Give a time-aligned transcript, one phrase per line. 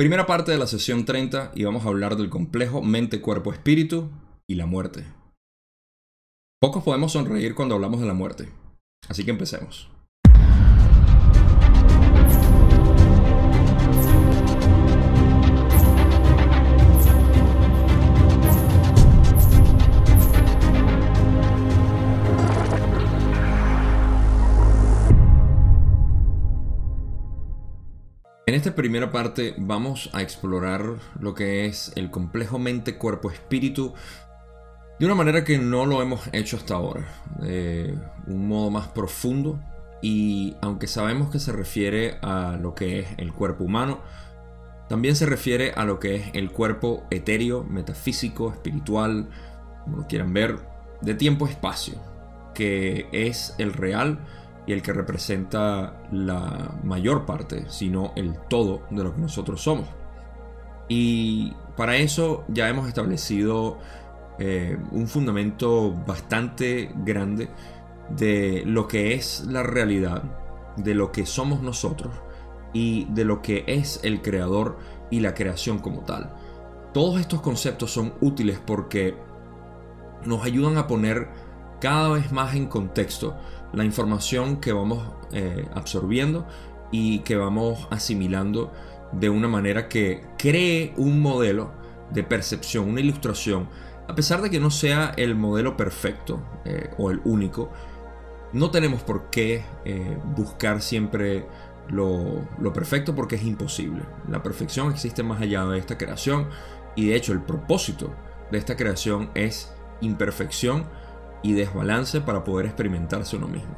[0.00, 4.08] Primera parte de la sesión 30 y vamos a hablar del complejo mente-cuerpo-espíritu
[4.46, 5.04] y la muerte.
[6.58, 8.48] Pocos podemos sonreír cuando hablamos de la muerte,
[9.10, 9.90] así que empecemos.
[28.60, 33.94] Esta primera parte vamos a explorar lo que es el complejo mente-cuerpo-espíritu
[34.98, 37.06] de una manera que no lo hemos hecho hasta ahora,
[37.38, 39.58] de un modo más profundo.
[40.02, 44.00] Y aunque sabemos que se refiere a lo que es el cuerpo humano,
[44.90, 49.30] también se refiere a lo que es el cuerpo etéreo, metafísico, espiritual,
[49.84, 50.58] como lo quieran ver,
[51.00, 51.94] de tiempo-espacio,
[52.54, 54.18] que es el real
[54.70, 59.88] y el que representa la mayor parte, sino el todo de lo que nosotros somos.
[60.88, 63.78] Y para eso ya hemos establecido
[64.38, 67.48] eh, un fundamento bastante grande
[68.10, 70.22] de lo que es la realidad,
[70.76, 72.14] de lo que somos nosotros
[72.72, 74.78] y de lo que es el creador
[75.10, 76.32] y la creación como tal.
[76.94, 79.16] Todos estos conceptos son útiles porque
[80.24, 81.28] nos ayudan a poner
[81.80, 83.36] cada vez más en contexto
[83.72, 86.46] la información que vamos eh, absorbiendo
[86.90, 88.72] y que vamos asimilando
[89.12, 91.72] de una manera que cree un modelo
[92.10, 93.68] de percepción, una ilustración,
[94.08, 97.70] a pesar de que no sea el modelo perfecto eh, o el único,
[98.52, 101.46] no tenemos por qué eh, buscar siempre
[101.88, 104.02] lo, lo perfecto porque es imposible.
[104.28, 106.48] La perfección existe más allá de esta creación
[106.96, 108.12] y de hecho el propósito
[108.50, 110.86] de esta creación es imperfección
[111.42, 113.74] y desbalance para poder experimentarse uno mismo.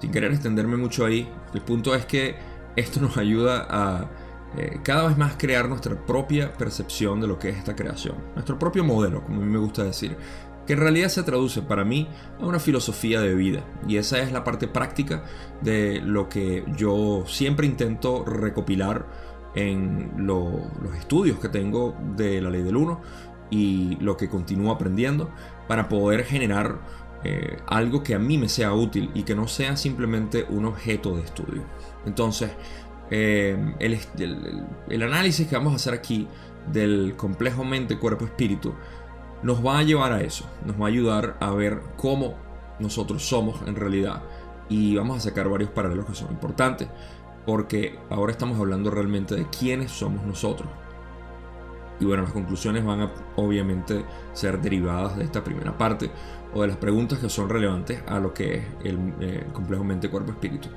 [0.00, 2.36] Sin querer extenderme mucho ahí, el punto es que
[2.76, 4.10] esto nos ayuda a
[4.56, 8.58] eh, cada vez más crear nuestra propia percepción de lo que es esta creación, nuestro
[8.58, 10.16] propio modelo, como a mí me gusta decir,
[10.66, 12.08] que en realidad se traduce para mí
[12.40, 13.64] a una filosofía de vida.
[13.86, 15.24] Y esa es la parte práctica
[15.62, 19.06] de lo que yo siempre intento recopilar
[19.54, 20.60] en los
[20.98, 23.00] estudios que tengo de la ley del 1
[23.50, 25.30] y lo que continúo aprendiendo
[25.68, 26.78] para poder generar
[27.24, 31.16] eh, algo que a mí me sea útil y que no sea simplemente un objeto
[31.16, 31.62] de estudio.
[32.04, 32.50] Entonces,
[33.10, 36.28] eh, el, análisis que vamos a hacer aquí
[36.72, 38.74] del complejo mente, cuerpo, espíritu
[39.42, 42.34] nos va a llevar a eso, nos va a ayudar a ver cómo
[42.78, 44.22] nosotros somos en realidad.
[44.68, 46.88] Y vamos a sacar varios paralelos que son importantes
[47.44, 50.68] porque ahora estamos hablando realmente de quiénes somos nosotros
[51.98, 56.10] y bueno, las conclusiones van a obviamente ser derivadas de esta primera parte
[56.54, 60.68] o de las preguntas que son relevantes a lo que es el, eh, complejo mente-cuerpo-espíritu.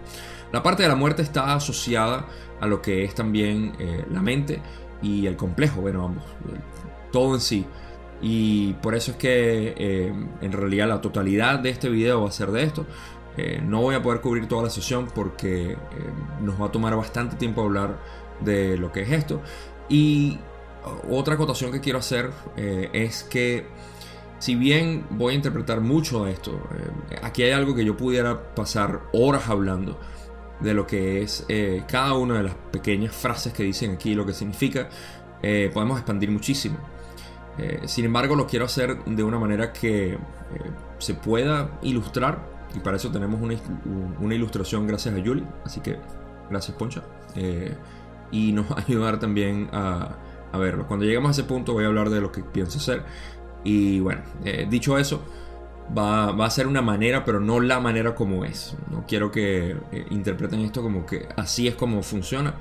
[0.52, 2.26] La parte de la muerte está asociada
[2.60, 4.62] a lo que es también eh, la mente
[5.02, 6.24] y el complejo, bueno, vamos,
[7.12, 7.66] todo en sí.
[8.22, 12.32] Y por eso es que eh, en realidad la totalidad de este video va a
[12.32, 12.86] ser de esto.
[13.64, 15.78] no voy a poder cubrir toda la sesión porque
[16.42, 17.98] nos va a tomar bastante tiempo hablar
[18.42, 19.42] de lo que es esto.
[19.88, 20.40] Y
[21.10, 23.66] otra acotación que quiero hacer eh, es que
[24.40, 26.52] si bien voy a interpretar mucho esto,
[27.12, 30.00] eh, aquí hay algo que yo pudiera pasar horas hablando
[30.62, 34.26] de lo que es eh, cada una de las pequeñas frases que dicen aquí, lo
[34.26, 34.90] que significa,
[35.74, 36.78] podemos expandir muchísimo.
[37.86, 40.18] sin embargo, lo quiero hacer de una manera que
[40.98, 43.56] se pueda ilustrar y para eso tenemos una,
[44.20, 45.98] una, ilustración gracias a Julie, así que
[46.50, 47.04] gracias Poncha.
[48.32, 50.18] y nos va a ayudar también a
[50.52, 50.88] a verlo.
[50.88, 53.04] Cuando lleguemos a ese punto voy a hablar de lo que pienso hacer.
[53.64, 55.22] Y bueno, eh, dicho eso,
[55.96, 58.76] va, a ser una manera, pero no la manera como es.
[58.90, 62.56] No quiero que eh, interpreten esto como que así es como funciona.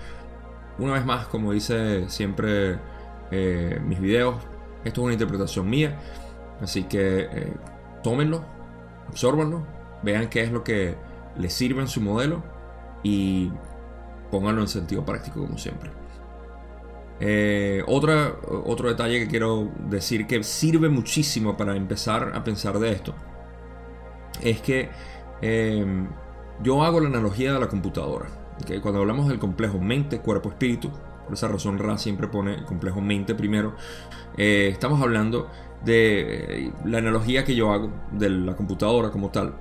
[0.78, 2.78] Una vez más, como dice siempre
[3.30, 4.36] eh, mis videos,
[4.84, 5.98] esto es una interpretación mía.
[6.60, 7.52] Así que
[8.02, 8.44] tómenlo,
[9.08, 9.64] absorbanlo,
[10.02, 10.96] vean qué es lo que
[11.36, 12.42] les sirve en su modelo
[13.04, 13.52] y
[14.30, 15.97] pónganlo en sentido práctico como siempre.
[17.20, 22.92] Eh, otra, otro detalle que quiero decir que sirve muchísimo para empezar a pensar de
[22.92, 23.12] esto
[24.40, 24.88] es que
[25.40, 26.08] em,
[26.62, 28.26] yo hago la analogía de la computadora.
[28.82, 30.90] Cuando hablamos del complejo mente, cuerpo, espíritu,
[31.24, 33.74] por esa razón Ra siempre pone el complejo mente primero,
[34.36, 35.48] eh, estamos hablando
[35.84, 39.54] de eh, la analogía que yo hago de la computadora como tal.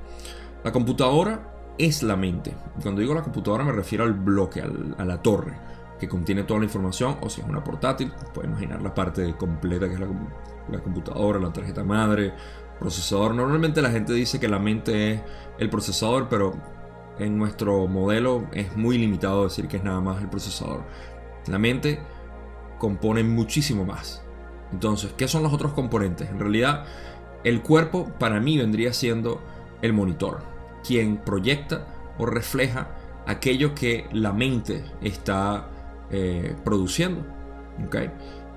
[0.63, 2.56] La computadora es la mente.
[2.81, 5.54] Cuando digo la computadora me refiero al bloque, a la torre
[5.99, 9.88] que contiene toda la información, o si es una portátil, puedes imaginar la parte completa
[9.88, 12.33] que es la, computadora, la tarjeta madre,
[12.79, 13.33] procesador.
[13.33, 15.21] Normalmente la gente dice que la mente es
[15.57, 16.53] el procesador, pero
[17.19, 20.83] en nuestro modelo es muy limitado decir que es nada más el procesador.
[21.47, 21.99] La mente
[22.77, 24.23] componen muchísimo más.
[24.71, 26.29] Entonces, ¿qué son los otros componentes?
[26.29, 26.85] En realidad,
[27.44, 29.41] el cuerpo para mí vendría siendo
[29.81, 30.44] el monitor,
[30.85, 32.89] quien proyecta o refleja
[33.25, 35.69] aquello que la mente está
[36.12, 37.25] eh, produciendo.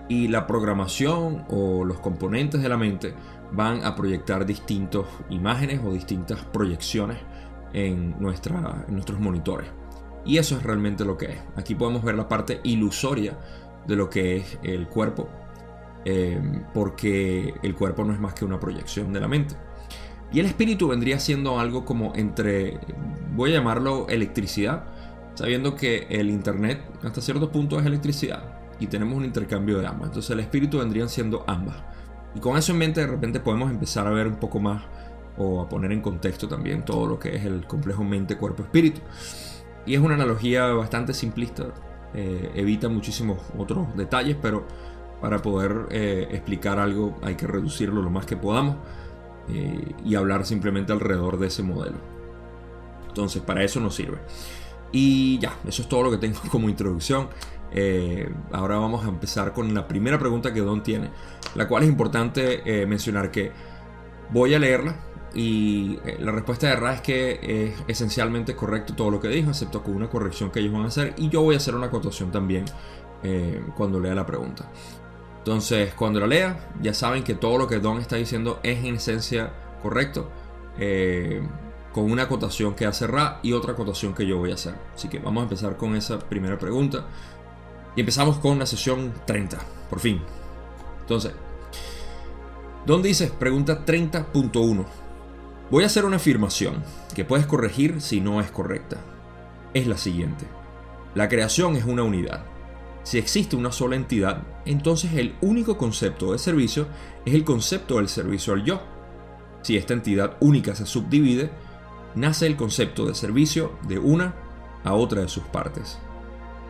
[0.09, 3.15] Y la programación o los componentes de la mente
[3.53, 7.19] van a proyectar distintas imágenes o distintas proyecciones
[7.73, 9.69] en, nuestros monitores.
[10.25, 11.39] Y eso es realmente lo que es.
[11.57, 13.39] Aquí podemos ver la parte ilusoria
[13.87, 15.29] de lo que es el cuerpo,
[16.05, 16.41] eh,
[16.75, 19.55] porque el cuerpo no es más que una proyección de la mente.
[20.33, 22.79] Y el espíritu vendría siendo algo como entre,
[23.35, 24.85] voy a llamarlo electricidad,
[25.41, 28.43] sabiendo que el Internet hasta cierto punto es electricidad
[28.79, 30.09] y tenemos un intercambio de ambas.
[30.09, 31.77] Entonces el espíritu vendrían siendo ambas.
[32.35, 34.83] Y con eso en mente de repente podemos empezar a ver un poco más
[35.39, 39.01] o a poner en contexto también todo lo que es el complejo mente-cuerpo-espíritu.
[39.87, 41.69] Y es una analogía bastante simplista,
[42.13, 44.67] eh, evita muchísimos otros detalles, pero
[45.23, 48.77] para poder eh, explicar algo hay que reducirlo lo más que podamos
[49.49, 51.97] eh, y hablar simplemente alrededor de ese modelo.
[53.09, 54.19] Entonces, para eso nos sirve.
[54.93, 57.29] Y ya, eso es todo lo que tengo como introducción.
[58.53, 61.11] ahora vamos a empezar con la primera pregunta que Don tiene,
[61.55, 63.53] la cual es importante mencionar que
[64.33, 64.97] voy a leerla
[65.35, 69.51] y eh, la respuesta de Ra es que es esencialmente correcto todo lo que dijo,
[69.51, 71.15] excepto con una corrección que ellos van a hacer.
[71.17, 72.65] Y yo voy a hacer una acotación también
[73.23, 74.69] eh, cuando lea la pregunta.
[75.39, 78.97] Entonces, cuando la lea, ya saben que todo lo que Don está diciendo es en
[78.97, 79.53] esencia
[79.83, 80.31] correcto.
[80.79, 81.43] Eh,
[81.93, 84.75] con una acotación que hace Ra y otra acotación que yo voy a hacer.
[84.95, 87.05] Así que vamos a empezar con esa primera pregunta.
[87.97, 89.59] Y empezamos con la sesión 30,
[89.89, 90.21] por fin.
[91.01, 91.33] Entonces,
[92.87, 94.87] Don dice, pregunta 30.1.
[95.71, 96.83] Voy a hacer una afirmación
[97.15, 98.97] que puedes corregir si no es correcta.
[99.75, 100.47] Es la siguiente.
[101.15, 102.45] La creación es una unidad.
[103.03, 106.87] Si existe una sola entidad, entonces el único concepto de servicio
[107.25, 108.81] es el concepto del servicio al yo.
[109.63, 111.51] Si esta entidad única se subdivide,
[112.15, 114.35] nace el concepto de servicio de una
[114.85, 115.99] a otra de sus partes.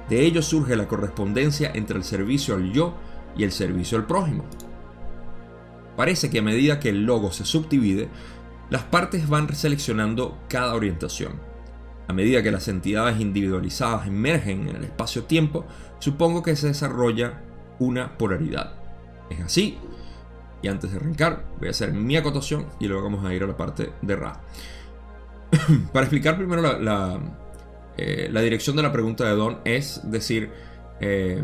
[0.09, 2.95] De ello surge la correspondencia entre el servicio al yo
[3.37, 4.45] y el servicio al prójimo.
[5.97, 8.09] Parece que a medida que el logo se subdivide,
[8.71, 11.35] las partes van seleccionando cada orientación.
[12.09, 15.65] A medida que las entidades individualizadas emergen en el espacio-tiempo,
[16.01, 17.43] supongo que se desarrolla
[17.79, 18.75] una polaridad.
[19.31, 19.79] Es así.
[20.63, 23.47] Y antes de arrancar, voy a hacer mi acotación y luego vamos a ir a
[23.47, 24.41] la parte de Ra.
[25.93, 27.21] Para explicar primero la,
[27.97, 30.51] eh, la, dirección de la pregunta de Don, es decir,
[31.01, 31.43] eh,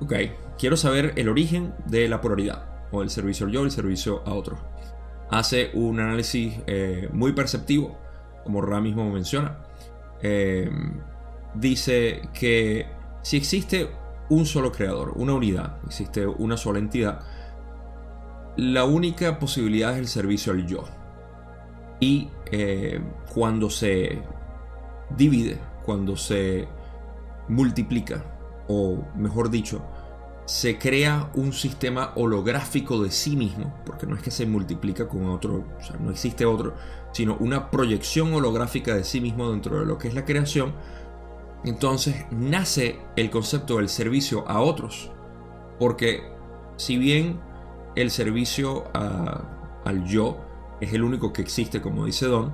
[0.00, 0.12] ok,
[0.58, 4.34] quiero saber el origen de la polaridad, o el servicio al yo el servicio a
[4.34, 4.58] otro
[5.30, 7.96] hace un análisis eh, muy perceptivo,
[8.42, 9.58] como Ra mismo menciona.
[11.54, 12.86] Dice que
[13.22, 13.88] si existe
[14.28, 17.20] un solo creador, una unidad, existe una sola entidad,
[18.56, 20.84] la única posibilidad es el servicio al yo.
[22.00, 23.00] Y eh,
[23.32, 24.22] cuando se
[25.16, 26.66] divide, cuando se
[27.48, 28.24] multiplica,
[28.68, 29.82] o mejor dicho,
[30.46, 35.28] se crea un sistema holográfico de sí mismo, porque no es que se multiplica con
[35.28, 35.64] otro,
[36.00, 36.74] no existe otro,
[37.12, 40.72] sino una proyección holográfica de sí mismo dentro de lo que es la creación,
[41.64, 45.12] entonces nace el concepto del servicio a otros,
[45.78, 46.32] porque
[46.76, 47.38] si bien
[47.94, 50.49] el servicio al yo
[50.80, 52.52] es el único que existe, como dice Don,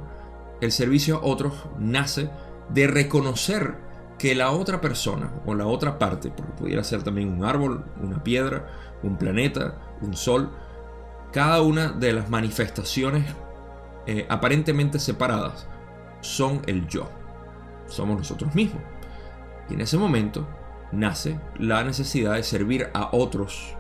[0.61, 2.31] el servicio a otros nace
[2.71, 3.77] de reconocer
[4.19, 8.23] que la otra persona o la otra parte, porque pudiera ser también un árbol, una
[8.23, 8.67] piedra,
[9.03, 10.51] un planeta, un sol,
[11.33, 13.27] cada una de las manifestaciones
[14.07, 15.67] eh, aparentemente separadas
[16.21, 17.11] son el yo,
[17.87, 18.83] somos nosotros mismos.
[19.69, 20.47] Y en ese momento
[20.93, 23.77] nace la necesidad de servir a otros,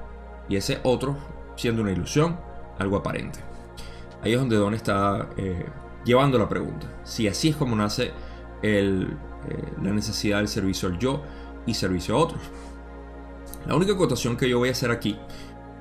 [0.48, 1.16] y ese otro
[1.56, 2.38] siendo una ilusión,
[2.78, 3.45] algo aparente.
[4.26, 5.66] Ahí es donde Don está eh,
[6.04, 6.88] llevando la pregunta.
[7.04, 8.10] Si así es como nace
[8.60, 9.06] eh,
[9.80, 11.22] la necesidad del servicio al yo
[11.64, 12.40] y servicio a otros.
[13.68, 15.16] La única acotación que yo voy a hacer aquí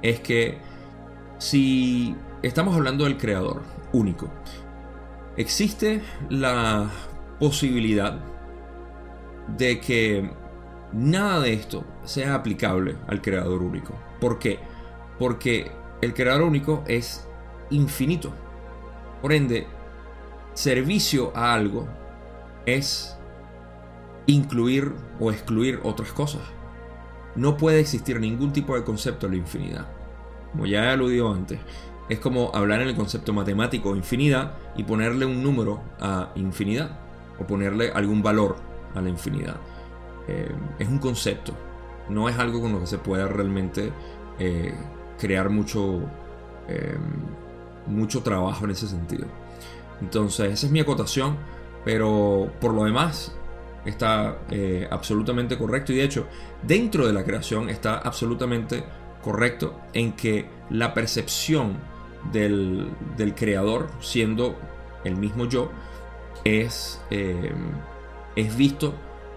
[0.03, 0.59] es que
[1.39, 4.29] si estamos hablando del creador único,
[5.37, 6.91] existe la
[7.39, 8.19] posibilidad
[9.57, 10.29] de que
[10.93, 13.95] nada de esto sea aplicable al creador único.
[14.21, 14.59] ¿Por qué?
[15.17, 15.71] Porque
[16.03, 17.27] el creador único es
[17.69, 18.31] infinito.
[19.21, 19.67] Por ende,
[20.53, 21.87] servicio a algo
[22.65, 23.15] es
[24.27, 26.41] incluir o excluir otras cosas.
[27.35, 29.87] No puede existir ningún tipo de concepto de la infinidad.
[30.51, 31.59] Como ya he aludido antes,
[32.07, 36.99] es como hablar en el concepto matemático infinidad y ponerle un número a infinidad
[37.39, 38.55] o ponerle algún valor
[38.93, 39.57] a la infinidad.
[40.27, 41.53] Eh, es un concepto.
[42.09, 43.91] no es algo con lo que se pueda realmente
[44.37, 44.75] eh,
[45.17, 46.01] crear mucho,
[46.67, 46.97] eh,
[47.87, 49.25] mucho trabajo en ese sentido.
[50.01, 51.37] Entonces, esa es mi acotación,
[51.83, 53.35] pero por lo demás
[53.85, 56.27] está eh, absolutamente correcto y de hecho,
[56.63, 58.83] dentro de la creación está absolutamente
[59.21, 61.77] correcto en que la percepción
[62.31, 62.89] del,
[63.35, 64.55] creador, siendo
[65.03, 65.71] el mismo yo,
[66.43, 68.93] es, es visto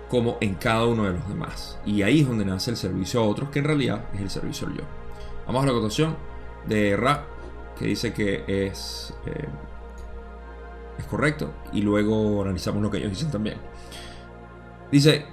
[0.09, 1.79] como en cada uno de los demás.
[1.85, 4.67] Y ahí es donde nace el servicio a otros, que en realidad es el servicio
[4.67, 4.83] al yo.
[5.47, 6.17] Vamos a la acotación
[6.67, 7.27] de Ra,
[7.79, 9.49] que dice que es, eh,
[10.99, 13.59] es correcto, y luego analizamos lo que ellos dicen también.
[14.91, 15.27] Dice,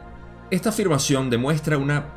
[0.51, 2.15] esta afirmación demuestra una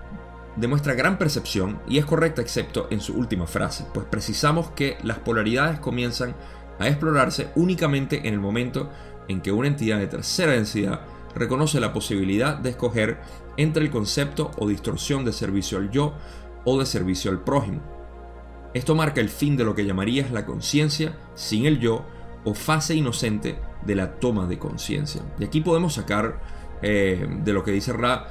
[0.56, 5.18] demuestra gran percepción y es correcta excepto en su última frase, pues precisamos que las
[5.18, 6.34] polaridades comienzan
[6.80, 8.90] a explorarse únicamente en el momento
[9.28, 11.02] en que una entidad de tercera densidad
[11.34, 13.18] reconoce la posibilidad de escoger
[13.56, 16.14] entre el concepto o distorsión de servicio al yo
[16.64, 17.97] o de servicio al prójimo.
[18.74, 22.04] Esto marca el fin de lo que llamarías la conciencia sin el yo
[22.44, 25.22] o fase inocente de la toma de conciencia.
[25.38, 26.40] Y aquí podemos sacar
[26.82, 28.28] eh, de lo que dice Ra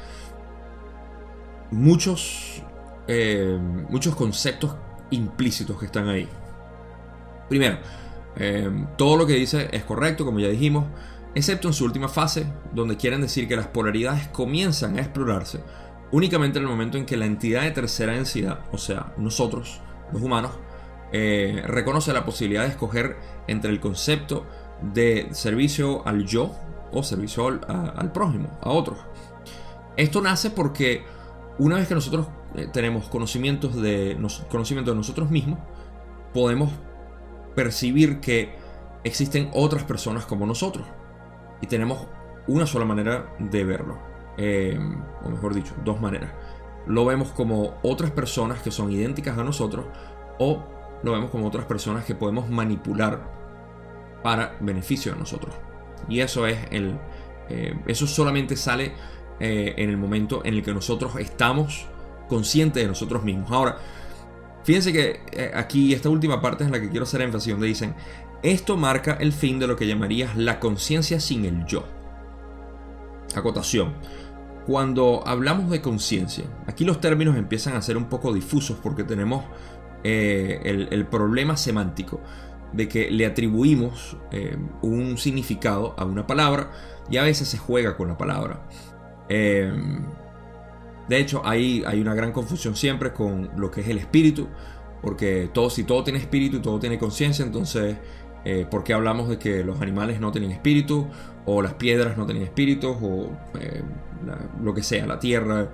[1.72, 2.64] muchos,
[3.08, 3.58] eh,
[3.90, 4.76] muchos conceptos
[5.10, 6.28] implícitos que están ahí.
[7.50, 7.80] Primero,
[8.36, 10.86] eh, todo lo que dice es correcto, como ya dijimos
[11.34, 15.62] excepto en su última fase, donde quieren decir que las polaridades comienzan a explorarse
[16.12, 20.22] únicamente en el momento en que la entidad de tercera densidad, o sea, nosotros, los
[20.22, 20.52] humanos,
[21.12, 24.46] eh, reconoce la posibilidad de escoger entre el concepto
[24.82, 26.54] de servicio al yo
[26.92, 28.98] o servicio al, prójimo, a otros.
[29.96, 31.04] Esto nace porque
[31.60, 34.18] una vez que nosotros eh, tenemos conocimientos de,
[34.50, 35.60] conocimiento de nosotros mismos,
[36.34, 36.72] podemos
[37.56, 38.56] percibir que
[39.04, 40.86] existen otras personas como nosotros
[41.62, 42.08] y tenemos
[42.48, 43.98] una sola manera de verlo,
[44.38, 44.78] eh,
[45.24, 46.32] o mejor dicho, dos maneras.
[46.88, 49.86] Lo vemos como otras personas que son idénticas a nosotros
[50.40, 50.64] o
[51.04, 53.22] lo vemos como otras personas que podemos manipular
[54.24, 55.54] para beneficio de nosotros.
[56.10, 56.98] Y eso es el,
[57.50, 58.94] eh, eso solamente sale
[59.40, 61.86] eh, en el momento en el que nosotros estamos
[62.28, 63.52] conscientes de nosotros mismos.
[63.52, 63.78] Ahora,
[64.64, 67.96] fíjense que aquí esta última parte es la que quiero hacer énfasis, donde dicen
[68.44, 71.84] esto marca el fin de lo que llamarías la conciencia sin el yo.
[73.36, 73.96] Acotación.
[74.68, 76.46] Cuando hablamos de conciencia,
[76.78, 79.44] aquí los términos empiezan a ser un poco difusos porque tenemos
[80.04, 82.22] eh, el, problema semántico
[82.72, 86.70] de que le atribuimos eh, un significado a una palabra
[87.10, 88.62] y a veces se juega con la palabra.
[89.28, 89.74] Eh,
[91.10, 94.48] de hecho, hay, hay una gran confusión siempre con lo que es el espíritu,
[95.02, 97.98] porque todo, si todo tiene espíritu y todo tiene conciencia, entonces
[98.70, 101.08] por qué hablamos de que los animales no tienen espíritu,
[101.46, 103.30] o las piedras no tienen espíritu, o
[104.62, 105.70] lo que sea, la tierra,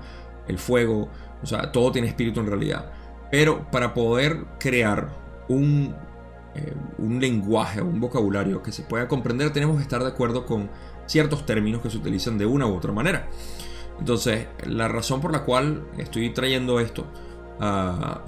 [0.47, 1.09] el fuego,
[1.41, 2.91] o sea, todo tiene espíritu en realidad.
[3.31, 5.09] Pero para poder crear
[5.47, 5.95] un,
[6.55, 10.69] eh, un lenguaje, un vocabulario que se pueda comprender, tenemos que estar de acuerdo con
[11.05, 13.27] ciertos términos que se utilizan de una u otra manera.
[13.99, 17.05] Entonces, la razón por la cual estoy trayendo esto
[17.59, 18.23] a,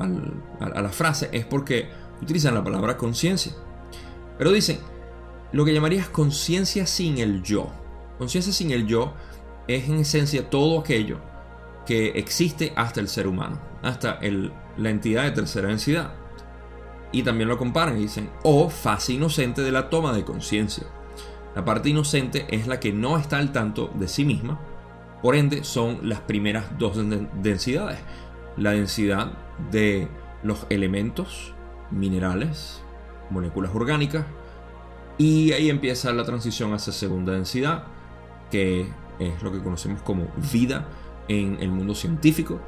[0.60, 1.90] a la frase es porque
[2.22, 3.54] utilizan la palabra conciencia.
[4.38, 4.80] Pero dicen,
[5.52, 7.70] lo que llamarías conciencia sin el yo.
[8.18, 9.14] Conciencia sin el yo
[9.68, 11.20] es en esencia todo aquello
[11.86, 14.20] que existe hasta el ser humano, hasta
[14.78, 16.14] la entidad de tercera densidad.
[17.12, 20.86] Y también lo comparan y dicen, o fase inocente de la toma de conciencia.
[21.56, 24.60] La parte inocente es la que no está al tanto de sí misma,
[25.22, 26.98] por ende son las primeras dos
[27.42, 28.00] densidades.
[28.58, 29.32] La densidad
[29.72, 30.08] de
[30.44, 31.54] los elementos,
[31.90, 32.84] minerales,
[33.30, 34.26] moléculas orgánicas.
[35.18, 37.86] Y ahí empieza la transición hacia segunda densidad,
[38.52, 38.88] que
[39.18, 40.86] es lo que conocemos como vida
[41.28, 42.60] en el mundo científico.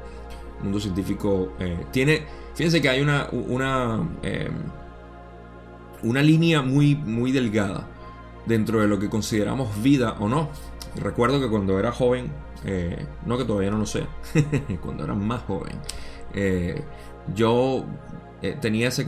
[0.58, 2.24] El mundo científico eh, tiene,
[2.54, 3.28] fíjense que hay una,
[4.22, 4.52] em,
[6.02, 7.86] una línea muy, muy delgada
[8.46, 10.48] dentro de lo que consideramos vida o no.
[10.96, 12.32] Recuerdo que cuando era joven,
[12.64, 14.04] eh, no que todavía no lo sé,
[14.82, 15.76] cuando era más joven,
[16.34, 16.82] eh,
[17.34, 17.84] yo
[18.60, 19.04] tenía, ese,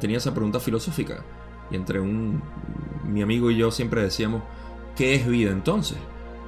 [0.00, 1.22] tenía esa pregunta filosófica.
[1.70, 2.42] Y entre un,
[3.04, 4.42] mi amigo y yo siempre decíamos,
[4.94, 5.98] ¿qué es vida entonces?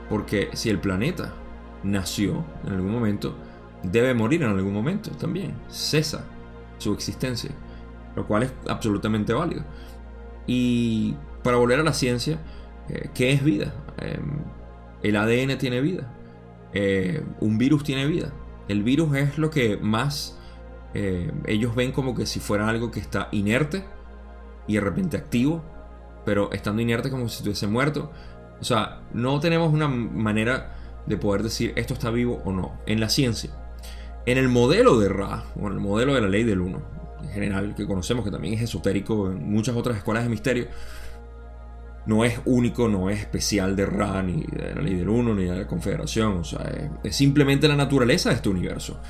[0.08, 1.34] Porque si el planeta
[1.82, 3.34] nació en algún momento,
[3.82, 5.54] debe morir en algún momento también.
[5.68, 6.24] Cesa
[6.78, 7.50] su existencia.
[8.16, 9.62] Lo cual es absolutamente válido.
[10.46, 12.38] Y para volver a la ciencia,
[12.88, 13.74] eh, ¿qué es vida?
[13.98, 14.38] Em,
[15.02, 16.12] el ADN tiene vida.
[16.72, 18.32] Eh, un virus tiene vida.
[18.66, 20.38] El virus es lo que más
[20.94, 23.84] eh, ellos ven como que si fuera algo que está inerte
[24.66, 25.62] y de repente activo,
[26.24, 28.10] pero estando inerte como si estuviese muerto.
[28.60, 30.77] O sea, no tenemos una manera
[31.08, 33.50] de poder decir esto está vivo o no en la ciencia.
[34.26, 36.82] En el modelo de Ra, o en el modelo de la ley del uno,
[37.22, 40.66] en general, que conocemos que también es esotérico en muchas otras escuelas de misterio,
[42.06, 45.44] no es único, no es especial de Ra, ni de la ley del uno, ni
[45.44, 46.70] de la confederación, o sea,
[47.02, 49.00] es, simplemente la naturaleza de este universo.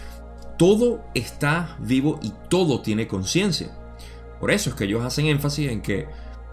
[0.57, 3.71] Todo está vivo y todo tiene conciencia.
[4.41, 6.07] Por eso es que ellos hacen énfasis en que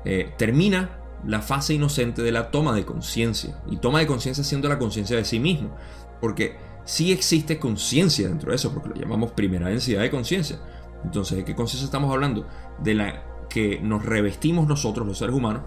[0.05, 3.59] eh, termina la fase inocente de la toma de conciencia.
[3.69, 5.75] Y toma de conciencia siendo la conciencia de sí mismo.
[6.21, 10.59] Porque sí existe conciencia dentro de eso, porque lo llamamos primera densidad de conciencia.
[11.03, 12.47] Entonces, ¿de qué conciencia estamos hablando?
[12.79, 15.63] De la que nos revestimos nosotros, los seres humanos,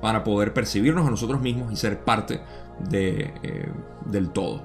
[0.00, 2.40] para poder percibirnos a nosotros mismos y ser parte
[2.88, 3.68] de, eh,
[4.06, 4.62] del todo.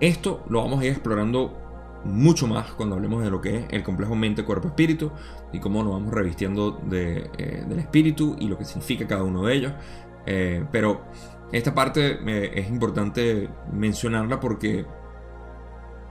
[0.00, 1.65] Esto lo vamos a ir explorando
[2.04, 5.10] mucho más cuando hablemos de lo que es el complejo mente, cuerpo, espíritu
[5.52, 9.54] y cómo nos vamos revistiendo eh, del espíritu y lo que significa cada uno de
[9.54, 9.72] ellos.
[10.26, 11.02] Eh, pero
[11.52, 12.18] esta parte
[12.58, 14.84] es importante mencionarla porque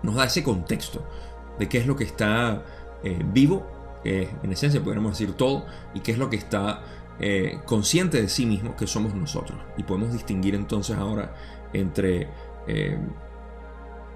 [0.03, 1.05] nos da ese contexto
[1.59, 2.63] de qué es lo que está
[3.33, 3.67] vivo,
[4.03, 6.81] en esencia podríamos decir todo, y qué es lo que está
[7.17, 9.57] eh, consciente de sí mismo que somos nosotros.
[9.77, 11.33] Y podemos distinguir entonces ahora
[11.71, 12.27] entre
[12.67, 12.97] eh,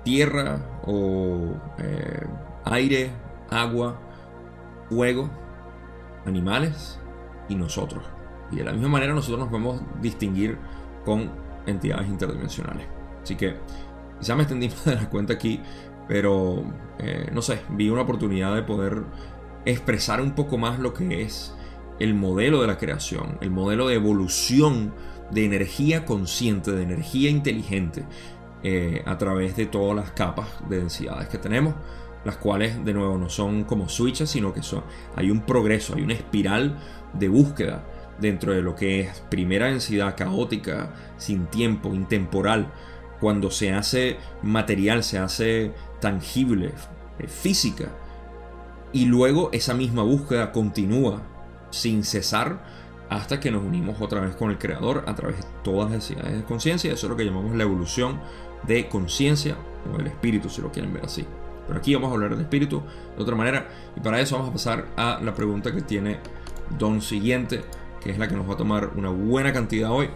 [0.03, 2.25] tierra o eh,
[2.65, 3.11] aire,
[3.49, 3.99] agua,
[4.89, 5.29] fuego,
[6.25, 6.99] animales
[7.47, 8.03] y nosotros.
[8.51, 10.57] Y de la misma manera nosotros nos podemos distinguir
[11.05, 11.31] con
[11.65, 12.87] entidades interdimensionales.
[13.21, 13.57] Así que
[14.19, 15.61] quizá me extendí más de la cuenta aquí,
[16.07, 16.63] pero
[17.31, 19.03] no sé, vi una oportunidad de poder
[19.65, 21.53] expresar un poco más lo que es
[21.99, 24.93] el modelo de la creación, el modelo de evolución
[25.31, 28.05] de energía consciente, de energía inteligente,
[28.63, 31.75] eh, a través de todas las capas de densidades que tenemos,
[32.25, 34.83] las cuales de nuevo no son como switches, sino que son,
[35.15, 36.77] hay un progreso, hay una espiral
[37.13, 37.85] de búsqueda
[38.19, 42.71] dentro de lo que es primera densidad caótica, sin tiempo, intemporal,
[43.19, 46.73] cuando se hace material, se hace tangible,
[47.19, 47.89] eh, física,
[48.91, 51.21] y luego esa misma búsqueda continúa
[51.69, 52.63] sin cesar
[53.09, 56.37] hasta que nos unimos otra vez con el creador a través de todas las necesidades
[56.37, 56.93] de conciencia.
[56.93, 58.19] Eso es lo que llamamos la evolución
[58.63, 59.55] de conciencia
[59.91, 61.25] o del espíritu, si lo quieren ver así.
[61.67, 62.81] Pero aquí vamos a hablar del espíritu
[63.15, 66.19] de otra manera y para eso vamos a pasar a la pregunta que tiene
[66.77, 67.61] Don Siguiente,
[68.01, 70.09] que es la que nos va a tomar una buena cantidad hoy.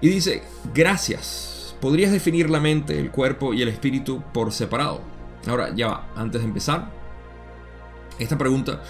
[0.00, 0.42] Y dice,
[0.74, 1.76] gracias.
[1.80, 5.00] ¿Podrías definir la mente, el cuerpo y el espíritu por separado?
[5.46, 6.90] Ahora, ya va, antes de empezar,
[8.18, 8.80] esta pregunta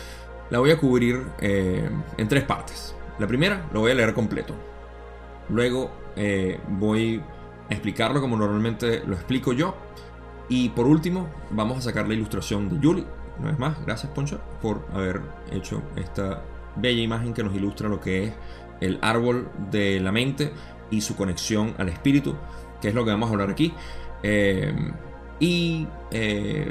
[0.51, 2.95] la voy a cubrir eh, en tres partes.
[3.19, 4.55] La primera lo voy a leer completo.
[5.49, 7.21] Luego eh, voy
[7.71, 9.77] explicarlo como normalmente lo explico yo.
[10.49, 13.07] Y por último, vamos a sacar la ilustración de Julie.
[13.39, 16.43] Una vez más, gracias Poncha por haber hecho esta
[16.77, 18.33] bella imagen que nos ilustra lo que es
[18.81, 20.53] el árbol de la mente
[20.91, 22.37] y su conexión al espíritu,
[22.81, 23.73] que es lo que vamos a hablar aquí.
[24.23, 24.75] Eh,
[25.41, 25.87] y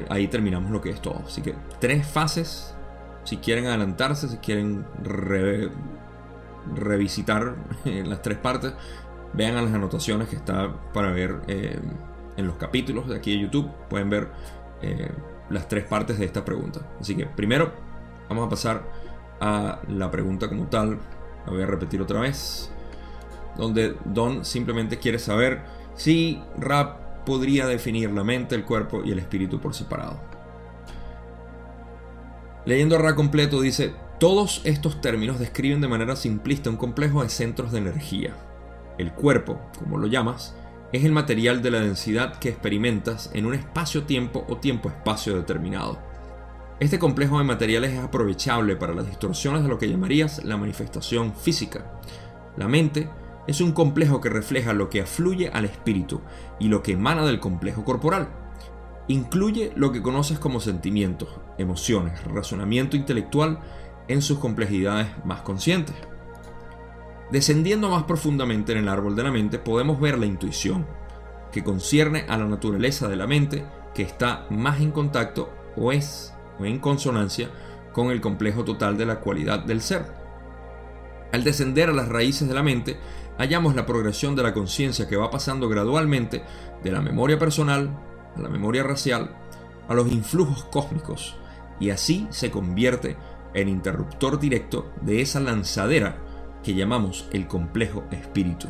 [0.10, 1.24] ahí terminamos lo que es todo.
[1.26, 2.74] Así que tres fases
[3.24, 4.86] si quieren adelantarse, si quieren
[6.76, 8.74] revisitar las tres partes,
[9.34, 11.80] vean las anotaciones que está para ver eh,
[12.38, 13.70] en los capítulos de aquí de YouTube.
[13.90, 14.30] Pueden ver
[14.82, 15.10] eh,
[15.50, 16.82] las tres partes de esta pregunta.
[17.00, 17.72] Así que primero
[18.30, 18.84] vamos a pasar
[19.40, 21.00] a la pregunta como tal.
[21.46, 22.72] La voy a repetir otra vez.
[23.58, 25.62] Donde Don simplemente quiere saber
[25.96, 30.20] si Rap podría definir la mente, el cuerpo y el espíritu por separado.
[32.66, 37.72] Leyendo Ra completo dice, todos estos términos describen de manera simplista un complejo de centros
[37.72, 38.34] de energía.
[38.98, 40.56] El cuerpo, como lo llamas,
[40.92, 45.98] es el material de la densidad que experimentas en un espacio-tiempo o tiempo-espacio determinado.
[46.80, 51.34] Este complejo de materiales es aprovechable para las distorsiones de lo que llamarías la manifestación
[51.34, 52.00] física.
[52.58, 53.10] La mente
[53.48, 56.22] es un complejo que refleja lo que afluye al espíritu
[56.60, 58.28] y lo que emana del complejo corporal.
[59.08, 63.60] Incluye lo que conoces como sentimientos, emociones, razonamiento intelectual
[64.08, 65.96] en sus complejidades más conscientes.
[67.32, 70.86] Descendiendo más profundamente en el árbol de la mente podemos ver la intuición,
[71.52, 76.34] que concierne a la naturaleza de la mente que está más en contacto o es
[76.60, 77.50] o en consonancia
[77.94, 80.06] con el complejo total de la cualidad del ser.
[81.32, 82.98] Al descender a las raíces de la mente,
[83.38, 86.44] hallamos la progresión de la conciencia que va pasando gradualmente
[86.84, 87.90] de la memoria personal
[88.36, 89.36] a la memoria racial,
[89.88, 91.36] a los influjos cósmicos,
[91.80, 93.18] y así se convierte
[93.54, 96.18] en interruptor directo de esa lanzadera
[96.64, 98.70] que llamamos el complejo espíritu.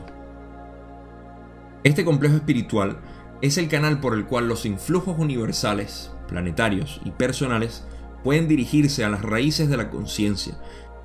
[1.84, 2.98] Este complejo espiritual
[3.42, 7.86] es el canal por el cual los influjos universales, planetarios y personales
[8.24, 10.56] pueden dirigirse a las raíces de la conciencia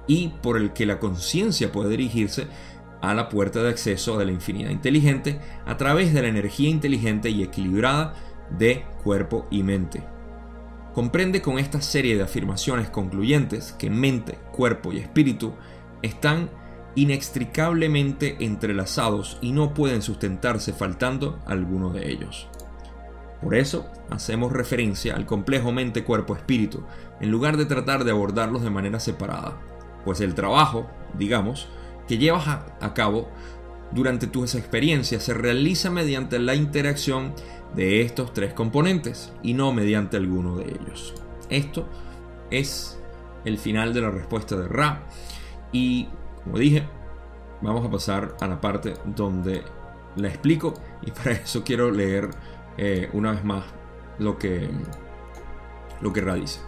[0.07, 2.47] y por el que la conciencia puede dirigirse
[3.03, 7.31] a la puerta de acceso de la infinidad inteligente a través de la energía inteligente
[7.31, 8.15] y equilibrada
[8.57, 10.03] de cuerpo y mente.
[10.95, 15.55] Comprende con esta serie de afirmaciones concluyentes que mente, cuerpo y espíritu
[16.03, 16.51] están
[16.99, 22.49] inextricablemente entrelazados y no pueden sustentarse faltando alguno de ellos.
[23.41, 26.83] Por eso hacemos referencia al complejo mente, cuerpo, espíritu,
[27.21, 29.61] en lugar de tratar de abordarlos de manera separada,
[30.05, 31.69] pues el trabajo, digamos,
[32.09, 33.29] que llevas a, cabo
[33.93, 37.33] durante tus experiencias se realiza mediante la interacción
[37.77, 41.15] de estos tres componentes y no mediante alguno de ellos.
[41.49, 41.87] Esto
[42.51, 42.99] es
[43.45, 45.07] el final de la respuesta de Ra
[45.71, 46.09] y
[46.49, 46.83] como dije,
[47.61, 49.63] vamos a pasar a la parte donde
[50.17, 52.31] la explico y para eso quiero leer
[52.79, 53.67] eh, una vez más
[54.19, 54.71] lo que,
[56.01, 56.61] lo que dice.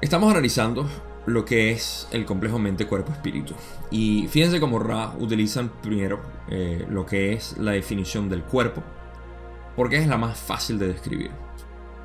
[0.00, 0.88] Estamos analizando
[1.26, 3.54] lo que es el complejo mente, cuerpo, espíritu.
[3.92, 6.18] Y fíjense cómo Ra utilizan primero
[6.48, 8.82] eh, lo que es la definición del cuerpo,
[9.76, 11.30] porque es la más fácil de describir.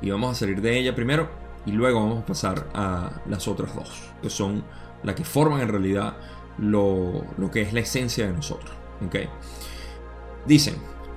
[0.00, 1.28] Y vamos a salir de ella primero
[1.64, 4.62] y luego vamos a pasar a las otras dos, que son
[5.06, 6.16] las que forman en realidad
[6.58, 8.72] lo, que es la esencia de nosotros.
[9.06, 9.28] ¿okay?
[10.46, 10.74] Dicen,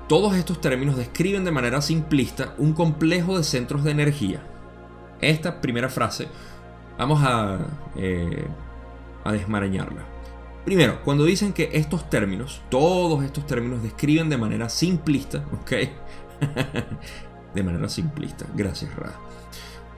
[0.08, 4.41] todos estos términos describen de manera simplista un complejo de centros de energía.
[5.19, 6.28] Esta primera frase
[6.97, 7.60] vamos a,
[7.97, 8.47] eh,
[9.23, 10.06] a desmarañarla.
[10.65, 15.71] Primero, cuando dicen que estos términos, todos estos términos describen de manera simplista, ¿ok?
[17.56, 19.13] de manera simplista, gracias Ra.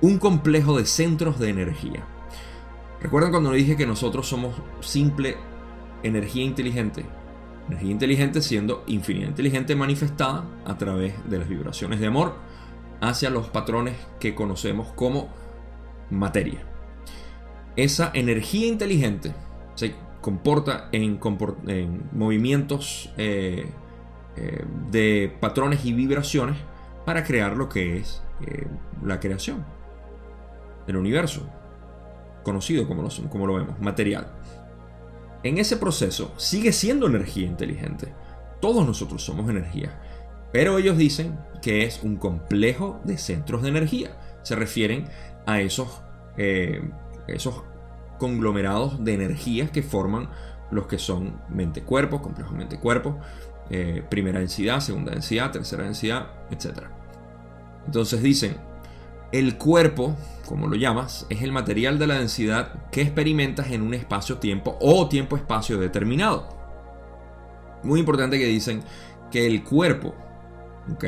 [0.01, 2.03] Un complejo de centros de energía.
[3.01, 5.37] ¿Recuerdan cuando dije que nosotros somos simple
[6.03, 7.05] energía inteligente?
[7.67, 12.35] Energía inteligente siendo infinidad inteligente manifestada a través de las vibraciones de amor
[13.01, 15.29] hacia los patrones que conocemos como
[16.11, 16.63] materia.
[17.75, 19.33] Esa energía inteligente
[19.75, 21.19] se comporta en,
[22.11, 23.65] movimientos eh,
[24.35, 26.57] eh, de patrones y vibraciones
[27.05, 28.67] para crear lo que es eh,
[29.03, 29.65] la creación
[30.85, 31.49] del universo,
[32.43, 34.27] conocido como lo, como lo vemos, material.
[35.43, 38.13] En ese proceso sigue siendo energía inteligente.
[38.59, 39.99] Todos nosotros somos energía.
[40.51, 44.17] Pero ellos dicen que es un complejo de centros de energía.
[44.43, 45.05] Se refieren
[45.45, 46.01] a esos,
[46.37, 46.81] eh,
[47.27, 47.63] esos
[48.19, 50.29] conglomerados de energías que forman
[50.69, 53.19] los que son mente-cuerpo, complejo mente-cuerpo,
[53.69, 56.83] eh, primera densidad, segunda densidad, tercera densidad, etc.
[57.85, 58.57] Entonces dicen,
[59.31, 60.15] el cuerpo
[60.51, 65.07] como lo llamas, es el material de la densidad que experimentas en un espacio-tiempo o
[65.07, 66.49] tiempo-espacio determinado.
[67.83, 68.81] Muy importante que dicen
[69.31, 70.13] que el cuerpo,
[70.93, 71.05] ¿ok?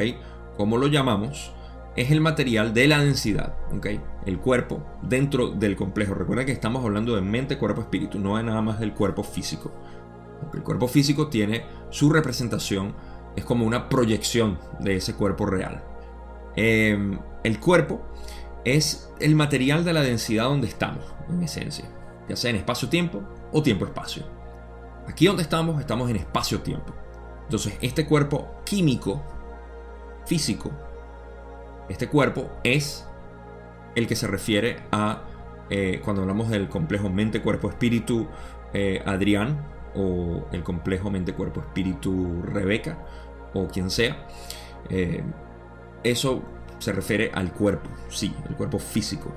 [0.56, 1.52] Como lo llamamos,
[1.98, 3.88] es el material de la densidad, ¿ok?
[4.26, 6.14] El cuerpo dentro del complejo.
[6.14, 9.74] Recuerda que estamos hablando de mente, cuerpo, espíritu, no es nada más del cuerpo físico.
[10.54, 12.96] el cuerpo físico tiene su representación,
[13.36, 15.84] es como una proyección de ese cuerpo real.
[16.56, 18.13] Em, el cuerpo
[18.66, 21.86] es el material de la densidad donde estamos, en esencia,
[22.28, 24.24] ya sea en espacio-tiempo o tiempo-espacio.
[25.08, 26.94] Aquí donde estamos, estamos en espacio-tiempo.
[27.44, 29.22] Entonces, este cuerpo químico,
[30.26, 30.72] físico,
[31.90, 33.06] este cuerpo es
[33.96, 35.24] el que se refiere a,
[35.70, 38.28] eh, cuando hablamos del complejo mente-cuerpo-espíritu
[38.74, 42.98] eh, Adrián, o el complejo mente-cuerpo-espíritu Rebeca,
[43.54, 44.26] o quien sea.
[44.90, 45.24] Eh,
[46.04, 46.42] eso
[46.84, 49.34] se refiere al cuerpo, sí, el cuerpo físico.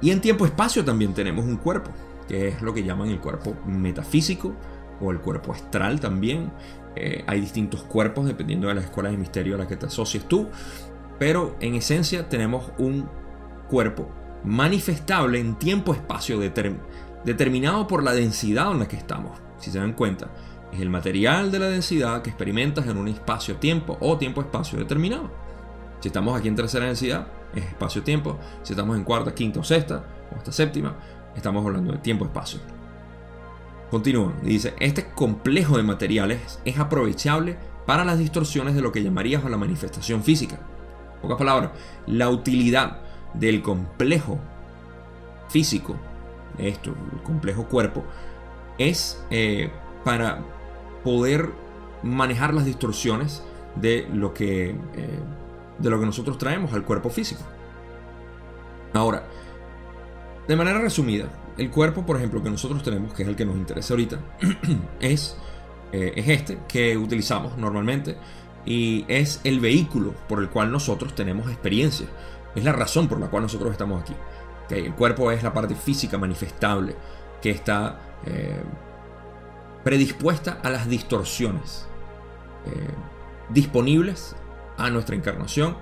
[0.00, 1.90] Y en tiempo-espacio también tenemos un cuerpo,
[2.28, 4.54] que es lo que llaman el cuerpo metafísico
[5.00, 6.50] o el cuerpo astral también.
[6.94, 10.26] Eh, hay distintos cuerpos dependiendo de las escuelas de misterio a las que te asocies
[10.26, 10.48] tú,
[11.18, 13.08] pero en esencia tenemos un
[13.68, 14.08] cuerpo
[14.44, 19.38] manifestable en tiempo-espacio determinado por la densidad en la que estamos.
[19.58, 20.28] Si se dan cuenta,
[20.72, 25.45] es el material de la densidad que experimentas en un espacio-tiempo o tiempo-espacio determinado.
[26.00, 28.38] Si estamos aquí en tercera densidad, es espacio-tiempo.
[28.62, 30.96] Si estamos en cuarta, quinta o sexta, o hasta séptima,
[31.34, 32.60] estamos hablando de tiempo-espacio.
[33.90, 37.56] Continúa, dice, este complejo de materiales es aprovechable
[37.86, 40.56] para las distorsiones de lo que llamarías la manifestación física.
[41.14, 41.70] En pocas palabras,
[42.06, 43.00] la utilidad
[43.34, 44.38] del complejo
[45.48, 45.96] físico,
[46.58, 48.04] esto, el complejo cuerpo,
[48.76, 49.70] es eh,
[50.04, 50.40] para
[51.04, 51.50] poder
[52.02, 53.42] manejar las distorsiones
[53.76, 55.20] de lo que eh,
[55.78, 57.42] de lo que nosotros traemos al cuerpo físico.
[58.94, 59.24] Ahora,
[60.48, 63.56] de manera resumida, el cuerpo, por ejemplo, que nosotros tenemos, que es el que nos
[63.56, 64.18] interesa ahorita,
[65.00, 65.36] es,
[65.92, 68.16] eh, es este que utilizamos normalmente
[68.64, 72.06] y es el vehículo por el cual nosotros tenemos experiencia.
[72.54, 74.14] Es la razón por la cual nosotros estamos aquí.
[74.70, 76.96] El cuerpo es la parte física manifestable
[77.40, 78.62] que está eh,
[79.84, 81.86] predispuesta a las distorsiones
[82.66, 82.88] eh,
[83.50, 84.34] disponibles
[84.76, 85.76] a nuestra encarnación,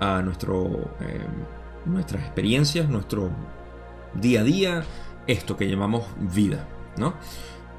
[0.00, 1.26] a nuestro, eh,
[1.84, 3.30] nuestras experiencias, nuestro
[4.14, 4.84] día a día,
[5.26, 7.14] esto que llamamos vida, ¿no?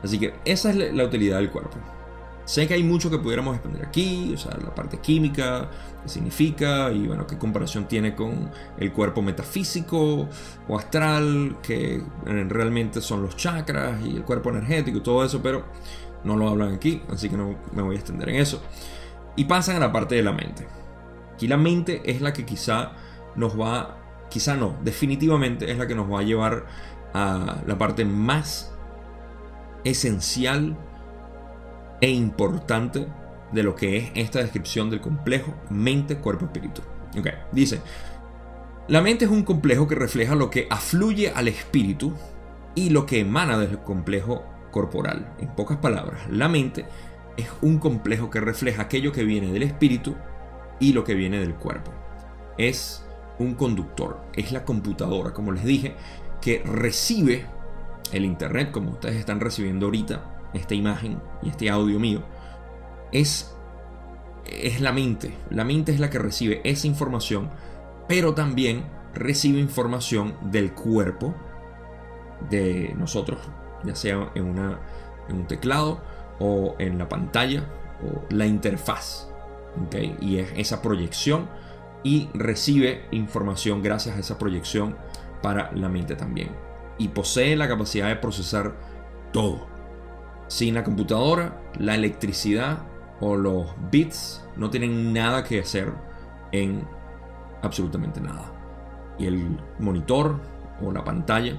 [0.04, 1.78] Así que esa es la utilidad del cuerpo.
[2.46, 5.70] Sé que hay mucho que pudiéramos expandir aquí, o sea, la parte química,
[6.04, 10.28] qué significa y bueno, qué comparación tiene con el cuerpo metafísico
[10.68, 15.66] o astral, que realmente son los chakras y el cuerpo energético y todo eso, pero
[16.24, 18.62] no lo hablan aquí, así que no me voy a extender en eso.
[19.36, 20.68] Y pasan a la parte de la mente.
[21.34, 22.92] Aquí la mente es la que quizá
[23.36, 23.98] nos va,
[24.30, 26.66] quizá no, definitivamente es la que nos va a llevar
[27.14, 28.74] a la parte más
[29.84, 30.78] esencial
[32.02, 33.08] e importante
[33.52, 36.82] de lo que es esta descripción del complejo mente, cuerpo, espíritu.
[37.18, 37.82] Ok, dice,
[38.88, 42.14] la mente es un complejo que refleja lo que afluye al espíritu
[42.76, 45.34] y lo que emana del complejo corporal.
[45.40, 46.86] En pocas palabras, la mente
[47.42, 50.16] es un complejo que refleja aquello que viene del espíritu
[50.80, 51.92] y lo que viene del cuerpo.
[52.58, 53.06] Es
[53.40, 55.96] un conductor, es la computadora, como les dije,
[56.42, 57.46] que recibe
[58.12, 62.24] el internet, como ustedes están recibiendo ahorita, esta imagen y este audio mío,
[63.12, 63.56] es,
[64.46, 65.34] es la mente.
[65.50, 67.50] La mente es la que recibe esa información,
[68.08, 71.34] pero también recibe información del cuerpo
[72.50, 73.40] de nosotros,
[73.84, 74.80] ya sea en, una,
[75.30, 76.02] en un teclado
[76.42, 77.64] o en la pantalla
[78.04, 79.30] o la interfaz.
[80.20, 81.48] Y es esa proyección
[82.04, 84.98] y recibe información gracias a esa proyección
[85.44, 86.50] para la mente también.
[86.98, 88.76] Y posee la capacidad de procesar
[89.32, 89.68] todo.
[90.48, 92.80] Sin la computadora, la electricidad
[93.22, 95.94] o los bits no tienen nada que hacer
[96.52, 96.86] en
[97.62, 98.52] absolutamente nada.
[99.20, 100.40] Y el monitor
[100.82, 101.56] o la pantalla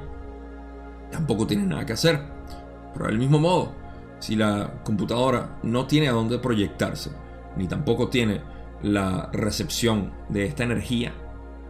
[1.12, 2.20] tampoco tiene nada que hacer.
[2.92, 3.81] Pero del mismo modo,
[4.22, 7.10] si la computadora no tiene a dónde proyectarse,
[7.56, 8.40] ni tampoco tiene
[8.80, 11.12] la recepción de esta energía,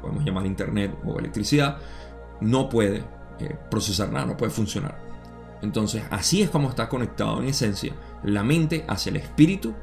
[0.03, 1.79] podemos llamar internet o electricidad,
[2.43, 3.05] no puede
[3.39, 4.99] eh, procesar nada, no puede funcionar.
[5.63, 9.75] Entonces, así es como está conectado en esencia la mente hacia el espíritu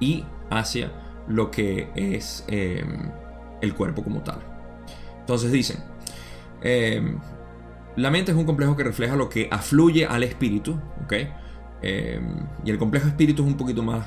[0.00, 0.90] y hacia
[1.28, 3.10] lo que es em,
[3.60, 4.38] el cuerpo como tal.
[5.20, 5.84] Entonces dicen,
[6.62, 7.18] em,
[7.96, 11.12] la mente es un complejo que refleja lo que afluye al espíritu, ¿ok?
[11.86, 12.24] Em,
[12.64, 14.06] y el complejo espíritu es un poquito más,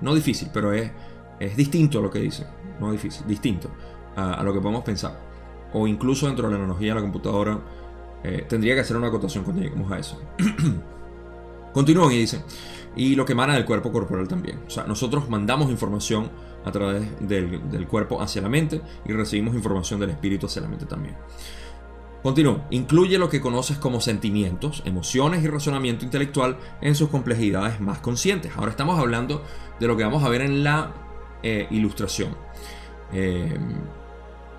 [0.00, 0.90] no difícil, pero es,
[1.38, 2.46] es, distinto a lo que dice,
[2.80, 3.68] no difícil, distinto
[4.14, 5.18] a, a lo que podemos pensar.
[5.72, 7.60] O incluso dentro de la analogía de la computadora,
[8.28, 10.20] eh, tendría que hacer una acotación cuando lleguemos a eso.
[11.72, 12.42] Continúan y dicen,
[12.96, 14.60] y lo que emana del cuerpo corporal también.
[14.66, 16.30] O sea, nosotros mandamos información
[16.64, 20.86] a través del, cuerpo hacia la mente y recibimos información del espíritu hacia la mente
[20.86, 21.14] también.
[22.22, 22.66] Continúa.
[22.70, 28.52] Incluye lo que conoces como sentimientos, emociones y razonamiento intelectual en sus complejidades más conscientes.
[28.56, 29.44] Ahora estamos hablando
[29.78, 30.92] de lo que vamos a ver en la
[31.42, 32.36] eh, ilustración.
[33.12, 33.56] Eh,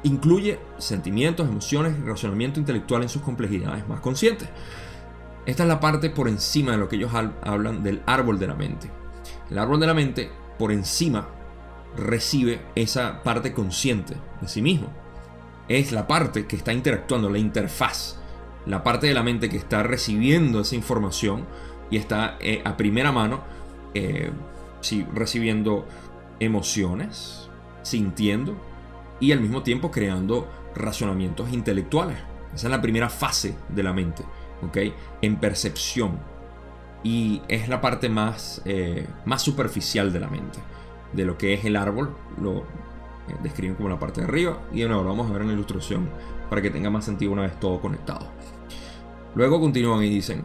[0.04, 4.48] incluye sentimientos, emociones y razonamiento intelectual en sus complejidades más conscientes.
[5.46, 8.56] Esta es la parte por encima de lo que ellos hablan del árbol de la
[8.56, 8.90] mente.
[9.50, 11.28] El árbol de la mente por encima
[11.96, 14.90] recibe esa parte consciente de sí mismo.
[15.68, 18.20] Es la parte que está interactuando, la interfaz,
[18.66, 21.46] la parte de la mente que está recibiendo esa información
[21.90, 23.42] y está eh, a primera mano
[23.94, 24.32] eh,
[25.14, 25.86] recibiendo
[26.40, 27.50] emociones,
[27.82, 28.56] sintiendo,
[29.20, 32.18] y al mismo tiempo creando razonamientos intelectuales.
[32.54, 34.24] Esa es la primera fase de la mente,
[34.62, 34.78] ¿ok?
[35.22, 36.20] En percepción.
[37.04, 40.60] Y es la parte más, eh, más superficial de la mente.
[41.14, 42.66] De lo que es el árbol, lo
[43.44, 44.62] describen como la parte de arriba.
[44.74, 46.10] Y ahora vamos a ver en la ilustración
[46.50, 48.28] para que tenga más sentido una vez todo conectado.
[49.36, 50.44] Luego continúan y dicen,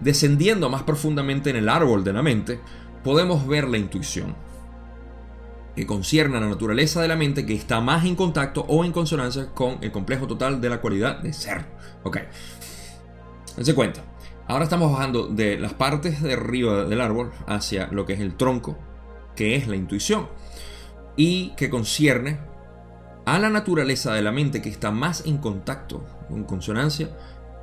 [0.00, 2.60] descendiendo más profundamente en el árbol de la mente,
[3.02, 4.34] podemos ver la intuición
[5.74, 8.90] que concierne a la naturaleza de la mente que está más en contacto o en
[8.90, 11.66] consonancia con el complejo total de la cualidad de ser.
[12.02, 12.18] Ok.
[13.56, 14.02] Dense cuenta.
[14.48, 18.34] Ahora estamos bajando de las partes de arriba del árbol hacia lo que es el
[18.34, 18.78] tronco,
[19.36, 20.26] que es la intuición,
[21.18, 22.38] y que concierne
[23.26, 27.10] a la naturaleza de la mente que está más en contacto, en consonancia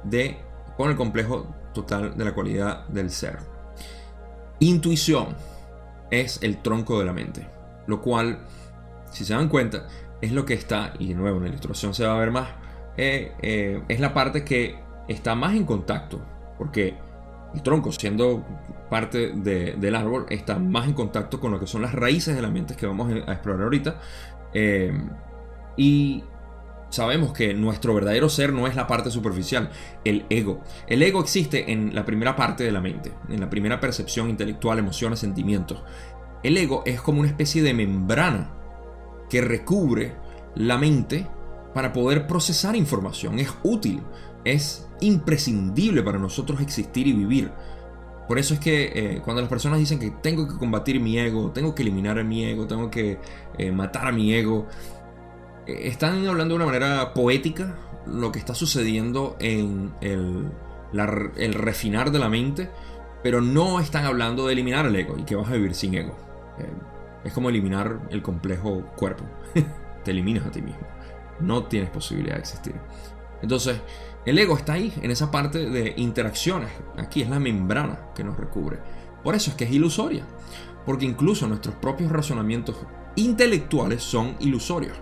[0.03, 0.37] de,
[0.77, 3.39] con el complejo total de la cualidad del ser.
[4.59, 5.35] Intuición
[6.11, 7.47] es el tronco de la mente.
[7.87, 8.39] Lo cual,
[9.09, 9.87] si se dan cuenta,
[10.21, 12.49] es lo que está, y de nuevo en la ilustración se va a ver más,
[12.97, 16.21] eh, eh, es la parte que está más en contacto,
[16.57, 16.97] porque
[17.55, 18.45] el tronco, siendo
[18.89, 22.49] parte del árbol, está más en contacto con lo que son las raíces de la
[22.49, 23.99] mente que vamos a explorar ahorita.
[24.53, 24.93] Eh,
[25.77, 26.23] y
[26.89, 29.69] sabemos que nuestro verdadero ser no es la parte superficial,
[30.03, 30.61] el ego.
[30.87, 34.79] El ego existe en la primera parte de la mente, en la primera percepción intelectual,
[34.79, 35.83] emociones, sentimientos.
[36.43, 38.51] el ego es como una especie de membrana
[39.29, 40.13] que recubre
[40.55, 41.27] la mente
[41.73, 43.39] para poder procesar información.
[43.39, 44.01] Es útil,
[44.45, 47.51] es imprescindible para nosotros existir y vivir.
[48.27, 51.51] Por eso es que eh, cuando las personas dicen que tengo que combatir mi ego,
[51.51, 53.19] tengo que eliminar mi ego, tengo que
[53.57, 54.67] eh, matar a mi ego,
[55.67, 57.75] eh, están hablando de una manera poética
[58.07, 60.49] lo que está sucediendo en el,
[61.37, 62.69] el, refinar de la mente,
[63.23, 66.15] pero no están hablando de eliminar el ego y que vas a vivir sin ego.
[67.23, 69.23] es como eliminar el complejo cuerpo.
[70.03, 70.85] Te eliminas a ti mismo.
[71.39, 72.75] No tienes posibilidad de existir.
[73.41, 73.81] Entonces,
[74.25, 76.69] el ego está ahí, en esa parte de interacciones.
[76.97, 78.79] Aquí es la membrana que nos recubre.
[79.23, 80.25] Por eso es que es ilusoria.
[80.85, 82.75] Porque incluso nuestros propios razonamientos
[83.15, 84.97] intelectuales son ilusorios.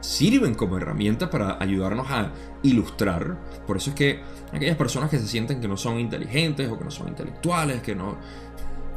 [0.00, 2.32] Sirven como herramienta para ayudarnos a
[2.62, 3.38] ilustrar.
[3.66, 4.20] Por eso es que
[4.52, 7.94] aquellas personas que se sienten que no son inteligentes o que no son intelectuales, que
[7.94, 8.16] no,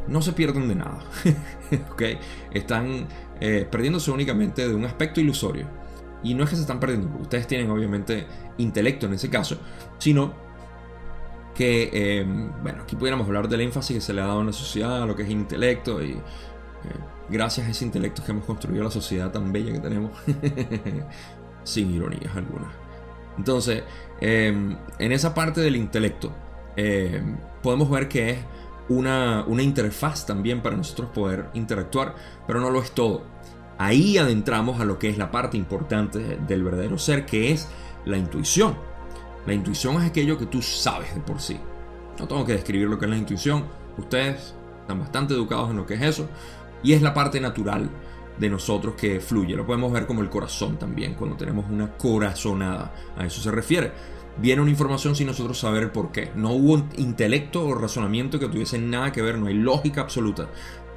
[0.07, 0.99] no se pierden de nada.
[1.91, 2.17] ¿Okay?
[2.51, 3.07] Están
[3.41, 5.84] eh, perdiéndose únicamente de un aspecto ilusorio
[6.25, 8.25] y no es que se están perdiendo, ustedes tienen obviamente
[8.57, 9.57] intelecto en ese caso,
[9.99, 10.33] sino
[11.53, 14.53] que, em, bueno, aquí pudiéramos hablar del énfasis que se le ha dado en la
[14.53, 16.19] sociedad a lo que es intelecto y eh,
[17.29, 20.11] gracias a ese intelecto que hemos construido la sociedad tan bella que tenemos,
[21.63, 22.73] sin ironías algunas.
[23.37, 23.83] Entonces,
[24.19, 26.31] em, en esa parte del intelecto,
[26.75, 28.37] em, podemos ver que es
[28.89, 32.15] una, una interfaz también para nosotros poder interactuar,
[32.47, 33.34] pero no lo es todo.
[33.77, 37.67] Ahí adentramos a lo que es la parte importante del verdadero ser, que es
[38.05, 38.75] la intuición.
[39.45, 41.59] La intuición es aquello que tú sabes de por sí.
[42.17, 43.65] No tengo que describir lo que es la intuición.
[43.97, 46.29] Ustedes están bastante educados en lo que es eso.
[46.83, 47.89] Y es la parte natural
[48.37, 49.55] de nosotros que fluye.
[49.55, 52.93] Lo podemos ver como el corazón también, cuando tenemos una corazonada.
[53.17, 53.91] A eso se refiere.
[54.37, 56.31] Viene una información sin nosotros saber por qué.
[56.35, 60.49] No hubo intelecto o razonamiento que tuviese nada que ver, no hay lógica absoluta.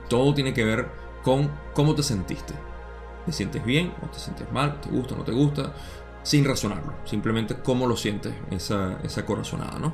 [0.09, 0.89] Todo tiene que ver
[1.23, 2.55] con cómo te sentiste.
[3.29, 4.81] ¿Te sientes bien o te sientes mal?
[4.81, 5.75] ¿Te gusta o no te gusta?
[6.23, 9.93] Sin razonarlo, simplemente cómo lo sientes, esa, esa corazonada, ¿no?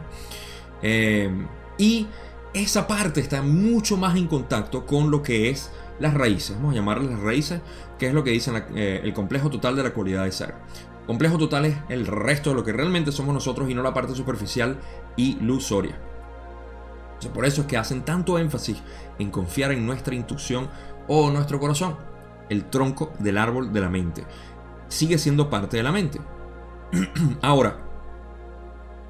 [0.83, 1.29] Eh,
[1.77, 2.07] y
[2.53, 6.77] esa parte está mucho más en contacto con lo que es las raíces, vamos a
[6.77, 7.61] llamarlas las raíces,
[7.99, 10.55] que es lo que dice eh, el complejo total de la cualidad de ser.
[11.05, 14.15] Complejo total es el resto de lo que realmente somos nosotros y no la parte
[14.15, 14.79] superficial
[15.17, 15.99] ilusoria.
[17.35, 18.81] por eso es que hacen tanto énfasis
[19.19, 20.69] en confiar en nuestra intuición
[21.09, 22.14] o nuestro corazón
[22.49, 24.25] el tronco del árbol de la mente.
[24.89, 26.21] Sigue siendo parte de la mente.
[27.43, 27.79] Ahora,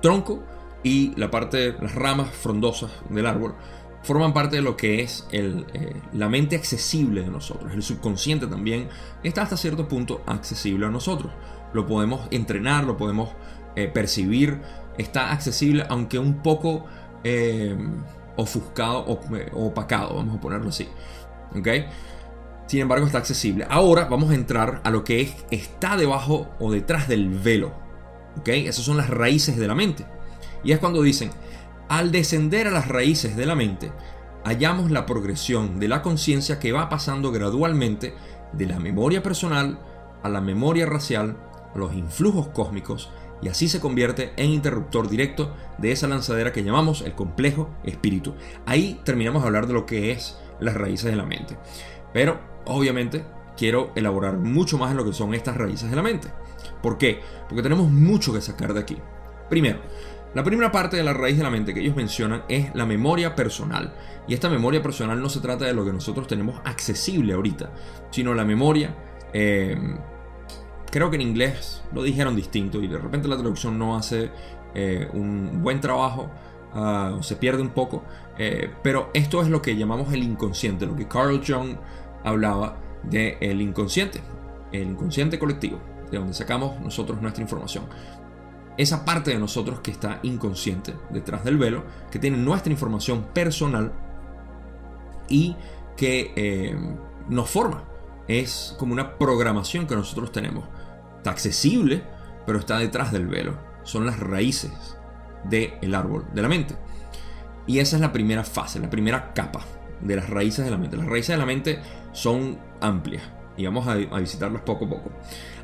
[0.01, 0.43] tronco
[0.83, 3.55] y la parte, las ramas frondosas del árbol
[4.03, 7.73] forman parte de lo que es el, eh, la mente accesible de nosotros.
[7.73, 8.89] El subconsciente también
[9.23, 11.33] está hasta cierto punto accesible a nosotros.
[11.73, 13.31] Lo podemos entrenar, lo podemos
[13.77, 14.61] eh, percibir,
[14.99, 16.85] está accesible aunque un poco
[17.25, 17.77] eh,
[18.37, 20.87] ofuscado o opacado, vamos a ponerlo así.
[21.57, 21.69] ¿Ok?
[22.67, 23.67] Sin embargo, está accesible.
[23.69, 27.73] Ahora vamos a entrar a lo que es, está debajo o detrás del velo.
[28.39, 28.49] ¿Ok?
[28.49, 30.07] Esas son las raíces de la mente.
[30.63, 31.31] Y es cuando dicen,
[31.89, 33.93] al descender a las raíces de la mente,
[34.45, 38.15] hallamos la progresión de la conciencia que va pasando gradualmente
[38.53, 39.79] de la memoria personal
[40.23, 41.37] a la memoria racial,
[41.75, 43.11] a los influjos cósmicos,
[43.43, 48.35] y así se convierte en interruptor directo de esa lanzadera que llamamos el complejo espíritu.
[48.65, 51.59] Ahí terminamos de hablar de lo que es las raíces de la mente.
[52.15, 53.25] Pero obviamente
[53.57, 56.29] quiero elaborar mucho más en lo que son estas raíces de la mente.
[56.83, 57.21] ¿Por qué?
[57.49, 58.99] Porque tenemos mucho que sacar de aquí.
[59.49, 59.81] Primero,
[60.35, 63.35] la primera parte de la raíz de la mente que ellos mencionan es la memoria
[63.35, 63.95] personal.
[64.27, 67.73] Y esta memoria personal no se trata de lo que nosotros tenemos accesible ahorita,
[68.11, 68.95] sino la memoria...
[69.33, 69.77] Eh,
[70.95, 74.31] creo que en inglés lo dijeron distinto y de repente la traducción no hace
[74.77, 76.31] eh, un buen trabajo,
[76.73, 78.05] uh, se pierde un poco,
[78.39, 81.79] eh, pero esto es lo que llamamos el inconsciente, lo que Carl Jung
[82.25, 84.21] hablaba del inconsciente,
[84.73, 85.79] el inconsciente colectivo,
[86.11, 87.85] de donde sacamos nosotros nuestra información.
[88.77, 93.93] Esa parte de nosotros que está inconsciente, detrás del velo, que tiene nuestra información personal
[95.29, 95.55] y
[95.97, 96.77] que eh,
[97.29, 97.85] nos forma.
[98.27, 100.65] Es como una programación que nosotros tenemos.
[101.19, 102.03] Está accesible,
[102.47, 103.57] pero está detrás del velo.
[103.85, 104.97] Son las raíces
[105.45, 106.75] del árbol de la mente.
[107.67, 109.61] Y esa es la primera fase, la primera capa
[110.05, 110.97] de las raíces de la mente.
[110.97, 111.81] Las raíces de la mente
[112.13, 113.23] son amplias
[113.57, 115.11] y vamos a, visitarlas poco a poco.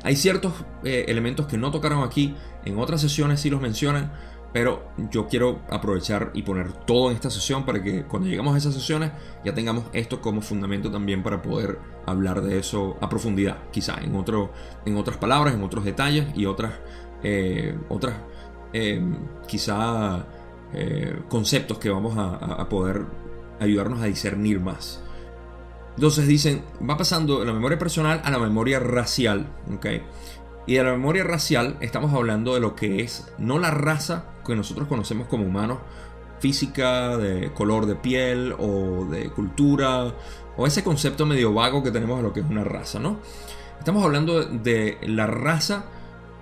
[0.03, 2.35] Hay ciertos eh, elementos que no tocaron aquí,
[2.65, 4.11] en otras sesiones sí los mencionan,
[4.53, 8.57] pero yo quiero aprovechar y poner todo en esta sesión para que cuando lleguemos a
[8.57, 9.11] esas sesiones
[9.45, 14.13] ya tengamos esto como fundamento también para poder hablar de eso a profundidad, quizá en,
[14.85, 16.73] en otras palabras, en otros detalles y otras,
[17.23, 18.15] eh, otras
[18.73, 19.01] eh,
[19.47, 20.25] quizá
[21.27, 23.05] conceptos que vamos a poder
[23.61, 25.01] ayudarnos a discernir más.
[25.95, 29.47] Entonces dicen, va pasando de la memoria personal a la memoria racial.
[30.65, 34.55] Y de la memoria racial estamos hablando de lo que es no la raza que
[34.55, 35.79] nosotros conocemos como humanos,
[36.39, 40.13] física, de color de piel o de cultura,
[40.57, 43.19] o ese concepto medio vago que tenemos de lo que es una raza, ¿no?
[43.77, 45.85] Estamos hablando de la raza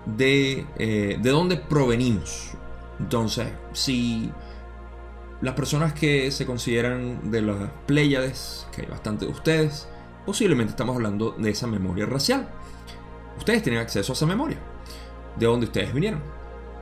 [0.05, 2.51] de, eh, de dónde provenimos.
[2.99, 4.31] Entonces, si
[5.41, 9.87] las personas que se consideran de las Pléyades, que hay bastante de ustedes,
[10.25, 12.49] posiblemente estamos hablando de esa memoria racial.
[13.37, 14.57] Ustedes tienen acceso a esa memoria,
[15.37, 16.21] de dónde ustedes vinieron,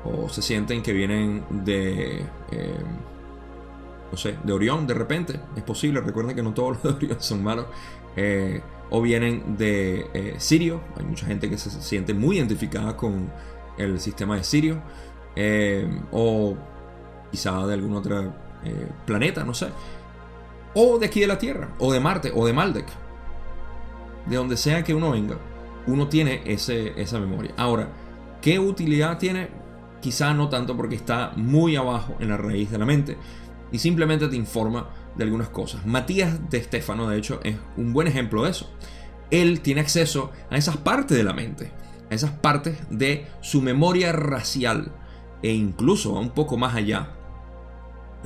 [0.03, 2.83] o se sienten que vienen de, eh,
[4.11, 7.21] no sé, de Orión de repente, es posible, recuerden que no todos los de Orión
[7.21, 7.67] son malos,
[8.15, 13.29] eh, o vienen de eh, Sirio, hay mucha gente que se siente muy identificada con
[13.77, 14.81] el sistema de Sirio,
[16.11, 16.57] o
[17.29, 19.67] quizá de alguna otra eh, planeta, no sé.
[20.73, 22.87] O de aquí de la Tierra, o de Marte, o de Maldek.
[24.25, 25.37] De donde sea que uno venga,
[25.87, 27.53] uno tiene ese, esa memoria.
[27.57, 27.89] Ahora,
[28.41, 29.49] ¿qué utilidad tiene?
[30.01, 33.17] Quizá no tanto porque está muy abajo en la raíz de la mente
[33.71, 35.85] y simplemente te informa de algunas cosas.
[35.85, 38.69] Matías de Estefano, de hecho, es un buen ejemplo de eso.
[39.31, 41.71] Él tiene acceso a esas partes de la mente,
[42.09, 44.91] a esas partes de su memoria racial
[45.41, 47.16] e incluso un poco más allá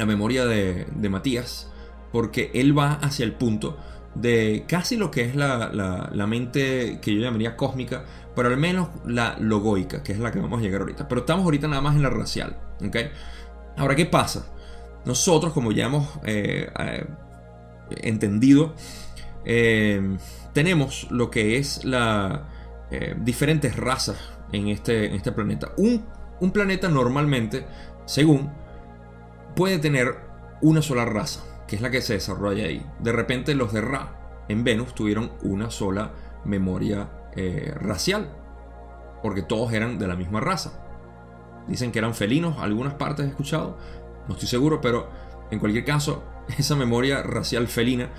[0.02, 1.70] la memoria de, Matías,
[2.12, 3.78] porque él va hacia el punto
[4.16, 8.04] de casi lo que es la, mente que yo llamaría cósmica,
[8.36, 11.08] pero al menos la logoica, que es la que vamos a llegar ahorita.
[11.08, 12.58] Pero estamos ahorita nada más en la racial.
[13.78, 14.48] Ahora, ¿qué pasa?
[15.06, 17.06] Nosotros, como ya hemos eh, eh,
[17.98, 18.74] entendido,
[19.46, 20.18] eh,
[20.52, 22.48] tenemos lo que es la
[23.20, 24.18] diferentes razas
[24.52, 25.74] en este, en este planeta.
[25.78, 26.04] Un,
[26.40, 27.66] un planeta normalmente,
[28.06, 28.50] según
[29.56, 30.16] puede tener
[30.62, 32.86] una sola raza, que es la que se desarrolla ahí.
[33.00, 36.12] De repente los de Ra en Venus tuvieron una sola
[36.46, 38.30] memoria eh, racial,
[39.24, 40.84] porque todos eran de la misma raza.
[41.68, 43.78] Dicen que eran felinos, algunas partes he escuchado,
[44.28, 45.10] no estoy seguro, pero
[45.52, 46.24] en cualquier caso,
[46.58, 48.10] esa memoria racial felina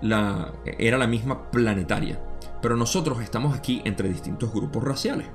[0.00, 2.20] la, era la misma planetaria.
[2.62, 5.26] Pero nosotros estamos aquí entre distintos grupos raciales.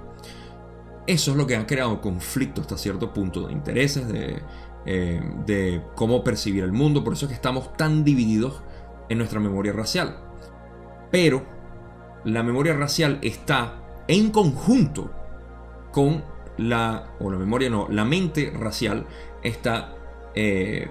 [1.08, 4.42] Eso es lo que ha creado conflicto hasta cierto punto de intereses, de,
[4.88, 7.04] eh, de cómo percibir el mundo.
[7.04, 8.62] Por eso es que estamos tan divididos
[9.10, 10.18] en nuestra memoria racial.
[11.12, 11.44] Pero
[12.24, 15.12] la memoria racial está en conjunto
[15.92, 16.24] con
[16.58, 19.08] la, o la memoria no, la mente racial
[19.42, 19.96] está
[20.36, 20.88] eh,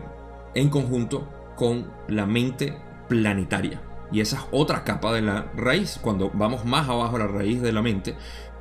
[0.55, 2.77] en conjunto con la mente
[3.09, 3.81] planetaria.
[4.11, 6.01] Y esa es otra capa de la raíz.
[6.03, 8.17] Cuando vamos más abajo a la raíz de la mente,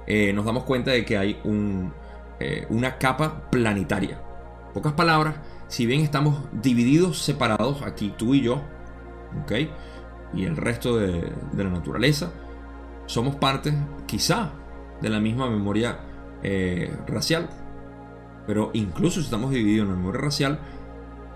[0.05, 1.91] eh, nos damos cuenta de que hay un,
[2.69, 4.19] una capa planetaria.
[4.73, 5.35] Pocas palabras,
[5.67, 8.63] si bien estamos divididos, separados, aquí tú y yo,
[9.43, 9.51] ¿ok?
[10.33, 12.31] Y el resto de, la naturaleza,
[13.05, 13.71] somos parte,
[14.07, 14.51] quizá,
[14.99, 15.99] de la misma memoria
[16.41, 17.49] eh, racial.
[18.47, 20.59] Pero incluso si estamos divididos en la memoria racial,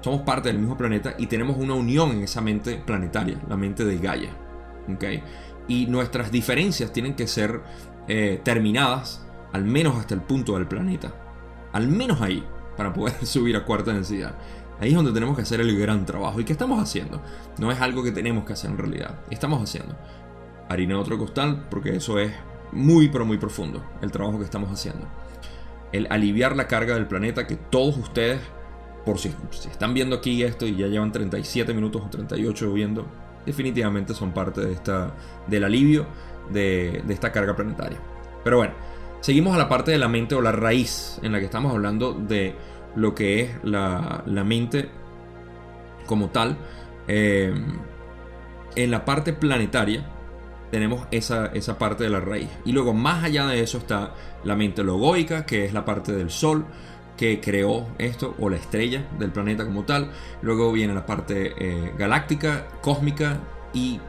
[0.02, 3.86] somos parte del mismo planeta y tenemos una unión en esa mente planetaria, la mente
[3.86, 4.32] de Gaia.
[4.92, 5.04] ¿ok?
[5.68, 7.62] Y nuestras diferencias tienen que ser
[8.08, 11.14] eh, terminadas, al menos hasta el punto del planeta.
[11.74, 12.44] Al menos ahí
[12.78, 14.36] para poder subir a cuarta densidad.
[14.80, 16.40] Ahí es donde tenemos que hacer el gran trabajo.
[16.40, 17.22] ¿Y qué estamos haciendo?
[17.58, 19.16] No es algo que tenemos que hacer en realidad.
[19.32, 19.96] Estamos haciendo
[20.70, 22.32] harina de otro costal porque eso es
[22.72, 25.08] muy pero muy profundo el trabajo que estamos haciendo.
[25.92, 28.40] El aliviar la carga del planeta que todos ustedes,
[29.06, 29.34] por si,
[29.72, 33.08] están viendo aquí esto y ya llevan 37 minutos o 38 viendo,
[33.46, 35.16] definitivamente son parte de esta,
[35.48, 36.06] del alivio
[36.52, 37.98] de esta carga planetaria.
[38.44, 38.74] Pero bueno,
[39.28, 42.14] Seguimos a la parte de la mente o la raíz en la que estamos hablando
[42.14, 42.56] de
[42.96, 44.88] lo que es la, mente
[46.06, 46.58] como tal.
[47.10, 47.54] Eh,
[48.78, 50.10] en la parte planetaria
[50.72, 52.48] tenemos esa, esa parte de la raíz.
[52.64, 54.14] Y luego más allá de eso está
[54.46, 56.66] la mente logoica, que es la parte del Sol
[57.18, 60.10] que creó esto, o la estrella del planeta como tal.
[60.42, 63.40] Luego viene la parte eh, galáctica, cósmica
[63.74, 64.00] y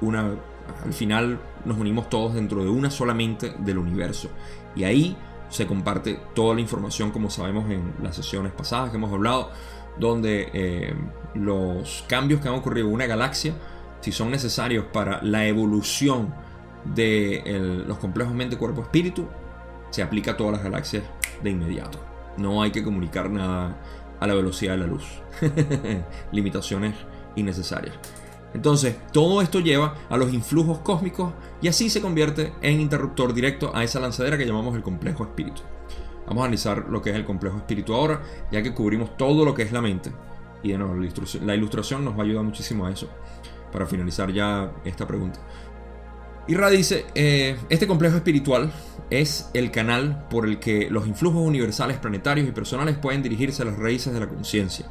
[0.00, 0.36] una
[0.84, 4.28] al final nos unimos todos dentro de una sola mente del universo.
[4.74, 5.16] Y ahí
[5.48, 9.50] se comparte toda la información, como sabemos en las sesiones pasadas que hemos hablado,
[9.98, 10.94] donde eh,
[11.34, 13.54] los cambios que han ocurrido en una galaxia,
[14.00, 16.34] si son necesarios para la evolución
[16.84, 19.28] de los complejos mente, cuerpo, espíritu,
[19.90, 21.04] se aplica a todas las galaxias
[21.42, 21.98] de inmediato.
[22.38, 23.76] No hay que comunicar nada
[24.18, 25.04] a la velocidad de la luz.
[26.32, 26.94] Limitaciones
[27.36, 27.94] innecesarias.
[28.54, 33.74] Entonces, todo esto lleva a los influjos cósmicos y así se convierte en interruptor directo
[33.74, 35.62] a esa lanzadera que llamamos el complejo espíritu.
[36.26, 39.54] Vamos a analizar lo que es el complejo espíritu ahora, ya que cubrimos todo lo
[39.54, 40.12] que es la mente.
[40.62, 40.94] Y de nuevo,
[41.44, 43.08] la ilustración nos va a ayudar muchísimo a eso.
[43.72, 45.40] para finalizar ya esta pregunta.
[46.46, 48.72] Y Ra dice, eh, este complejo espiritual
[49.10, 53.64] es el canal por el que los influjos universales, planetarios y personales pueden dirigirse a
[53.64, 54.86] las raíces de la conciencia.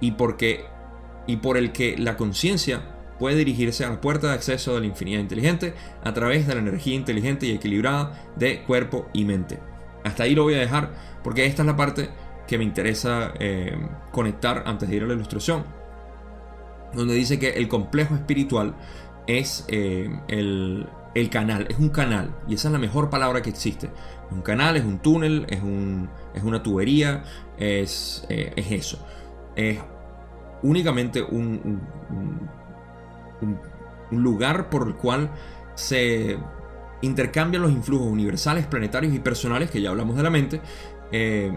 [0.00, 0.66] Y, porque,
[1.30, 2.82] y por el que la conciencia
[3.20, 6.60] puede dirigirse a la puerta de acceso de la infinidad inteligente a través de la
[6.60, 9.60] energía inteligente y equilibrada de cuerpo y mente.
[10.04, 10.90] Hasta ahí lo voy a dejar
[11.22, 12.10] porque esta es la parte
[12.48, 13.78] que me interesa eh,
[14.10, 15.64] conectar antes de ir a la ilustración.
[16.94, 18.74] Donde dice que el complejo espiritual
[19.28, 20.88] es eh, el,
[21.30, 23.90] canal, es un canal, y esa es la mejor palabra que existe.
[24.32, 27.22] Un canal, es un túnel, es, un, es una tubería,
[27.56, 29.06] es, eh, es eso.
[29.54, 29.78] Es
[30.62, 31.80] únicamente un,
[34.10, 35.30] lugar por el cual
[35.74, 36.36] se
[37.02, 40.60] intercambian los influjos universales, planetarios y personales, que ya hablamos de la mente,
[41.12, 41.52] eh,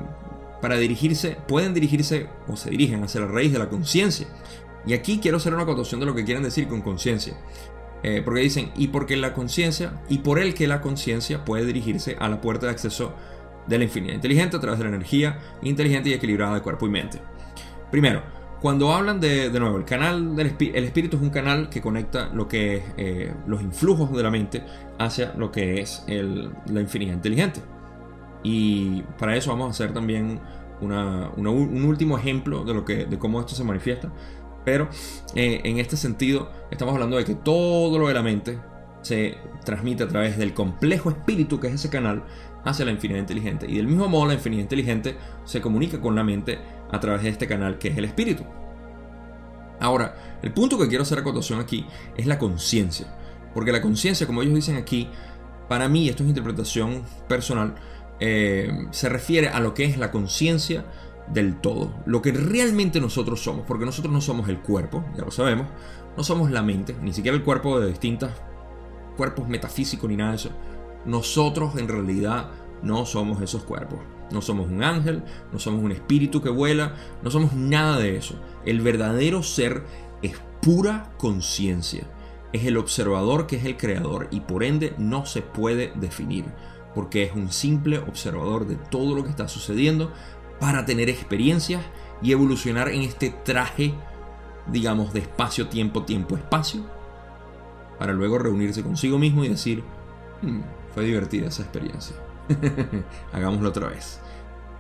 [0.62, 4.28] para dirigirse, pueden dirigirse o se dirigen hacia la raíz de la conciencia.
[4.86, 7.36] Y aquí quiero hacer una acotación de lo que quieren decir con conciencia.
[8.04, 12.18] Eh, porque dicen, y porque la conciencia, y por el que la conciencia puede dirigirse
[12.20, 13.14] a la puerta de acceso
[13.68, 16.90] de la infinidad inteligente a través de la energía inteligente y equilibrada de cuerpo y
[16.90, 17.22] mente.
[17.92, 18.22] Primero,
[18.64, 22.30] cuando hablan de, de nuevo, el canal del el espíritu es un canal que conecta
[22.34, 24.64] lo que eh, los influjos de la mente
[24.98, 27.60] hacia lo que es la infinidad inteligente.
[28.42, 30.40] Y para eso vamos a hacer también
[30.80, 34.14] un último ejemplo de, lo que, de cómo esto se manifiesta.
[34.64, 34.88] Pero
[35.36, 38.60] eh, en este sentido estamos hablando de que todo lo de la mente
[39.02, 42.24] se transmite a través del complejo espíritu que es ese canal
[42.64, 43.66] hacia la infinidad inteligente.
[43.70, 46.60] Y del mismo modo la infinidad inteligente se comunica con la mente
[46.92, 48.44] a través de este canal que es el espíritu.
[49.80, 51.86] Ahora, el punto que quiero hacer acotación aquí
[52.16, 53.08] es la conciencia.
[53.54, 55.10] Porque la conciencia, como ellos dicen aquí,
[55.68, 57.76] para mí, esto es interpretación personal,
[58.20, 60.86] eh, se refiere a lo que es la conciencia
[61.32, 65.32] del todo, lo que realmente nosotros somos, porque nosotros no somos el cuerpo, ya lo
[65.32, 65.68] sabemos,
[66.18, 68.32] no somos la mente, ni siquiera el cuerpo de distintos
[69.16, 70.50] cuerpos metafísicos ni nada de eso.
[71.06, 72.52] Nosotros en realidad
[72.82, 74.00] no somos esos cuerpos.
[74.32, 78.36] No somos un ángel, no somos un espíritu que vuela, no somos nada de eso.
[78.66, 79.84] El verdadero ser
[80.22, 82.08] es pura conciencia.
[82.52, 86.46] Es el observador que es el creador y por ende no se puede definir,
[86.96, 90.12] porque es un simple observador de todo lo que está sucediendo
[90.60, 91.82] para tener experiencias
[92.22, 93.94] y evolucionar en este traje,
[94.68, 96.86] digamos, de espacio, tiempo, tiempo, espacio,
[98.00, 99.84] para luego reunirse consigo mismo y decir,
[100.42, 100.62] hmm,
[100.94, 102.16] fue divertida esa experiencia.
[103.34, 104.20] Hagámoslo otra vez.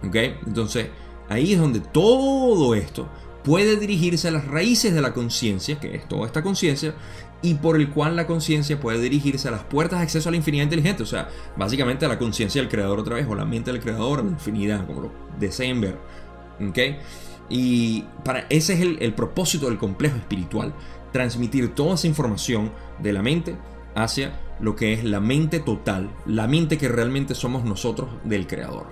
[0.05, 0.15] ¿Ok?
[0.45, 0.87] Entonces,
[1.29, 3.07] ahí es donde todo esto
[3.43, 6.95] puede dirigirse a las raíces de la conciencia, que es toda esta conciencia,
[7.41, 10.37] y por el cual la conciencia puede dirigirse a las puertas de acceso a la
[10.37, 13.71] infinidad inteligente, o sea, básicamente a la conciencia del creador otra vez, o la mente
[13.71, 15.97] del creador, a la infinidad, como lo deseen ver.
[16.67, 16.79] ¿Ok?
[17.49, 20.73] Y para ese es el, el propósito del complejo espiritual,
[21.11, 23.55] transmitir toda esa información de la mente
[23.93, 24.31] hacia
[24.63, 28.87] lo que es la mente total, la mente que realmente somos nosotros del creador.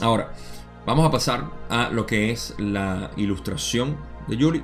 [0.00, 0.32] Ahora,
[0.86, 4.62] vamos a pasar a lo que es la ilustración de Yuri.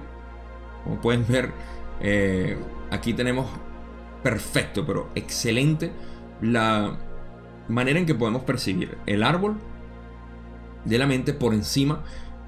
[0.82, 1.52] Como pueden ver,
[2.00, 2.56] eh,
[2.90, 3.50] aquí tenemos
[4.22, 5.92] perfecto, pero excelente
[6.40, 6.96] la
[7.68, 9.56] manera en que podemos percibir el árbol
[10.86, 12.02] de la mente por encima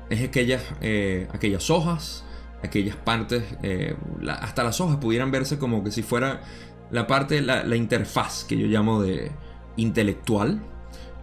[0.08, 2.24] es aquellas, eh, aquellas hojas,
[2.62, 6.40] aquellas partes, eh, hasta las hojas pudieran verse como que si fuera
[6.90, 9.30] la parte, la, la interfaz que yo llamo de
[9.76, 10.60] intelectual,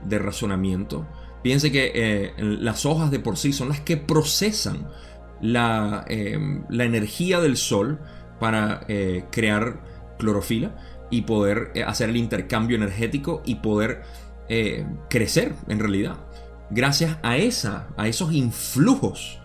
[0.04, 1.08] de razonamiento.
[1.44, 4.88] Piense que eh, las hojas de por sí son las que procesan
[5.42, 6.40] la, eh,
[6.70, 8.00] la energía del sol
[8.40, 8.86] para
[9.32, 9.82] crear
[10.20, 10.76] clorofila
[11.10, 14.04] y poder hacer el intercambio energético y poder
[15.10, 16.18] crecer en realidad.
[16.70, 19.40] Gracias a, esa, a esos influjos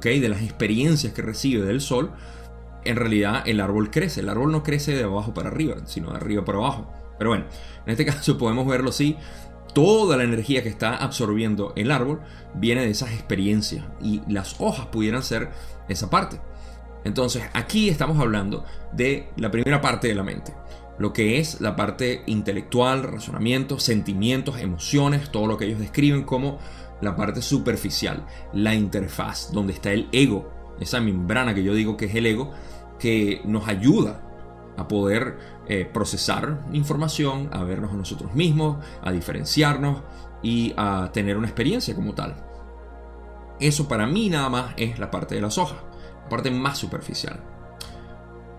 [0.00, 2.12] de las experiencias que recibe del sol,
[2.84, 4.20] en realidad el árbol crece.
[4.20, 6.92] El árbol no crece de abajo para arriba, sino de arriba para abajo.
[7.18, 7.44] Pero bueno,
[7.86, 9.16] en este caso podemos verlo así.
[9.74, 12.20] Toda la energía que está absorbiendo el árbol
[12.54, 15.50] viene de esas experiencias y las hojas pudieran ser
[15.88, 16.40] esa parte.
[17.04, 20.54] Entonces aquí estamos hablando de la primera parte de la mente,
[20.98, 26.58] lo que es la parte intelectual, razonamiento, sentimientos, emociones, todo lo que ellos describen como
[27.00, 32.06] la parte superficial, la interfaz, donde está el ego, esa membrana que yo digo que
[32.06, 32.52] es el ego,
[33.02, 34.22] que nos ayuda
[34.76, 35.36] a poder
[35.66, 40.02] eh, procesar información, a vernos a nosotros mismos, a diferenciarnos
[40.40, 42.36] y a tener una experiencia como tal.
[43.58, 45.78] Eso para mí nada más es la parte de las hojas,
[46.22, 47.40] la parte más superficial.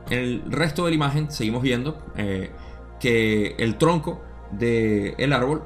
[0.09, 2.51] En el resto de la imagen seguimos viendo eh,
[2.99, 4.21] que el tronco
[4.51, 5.63] del árbol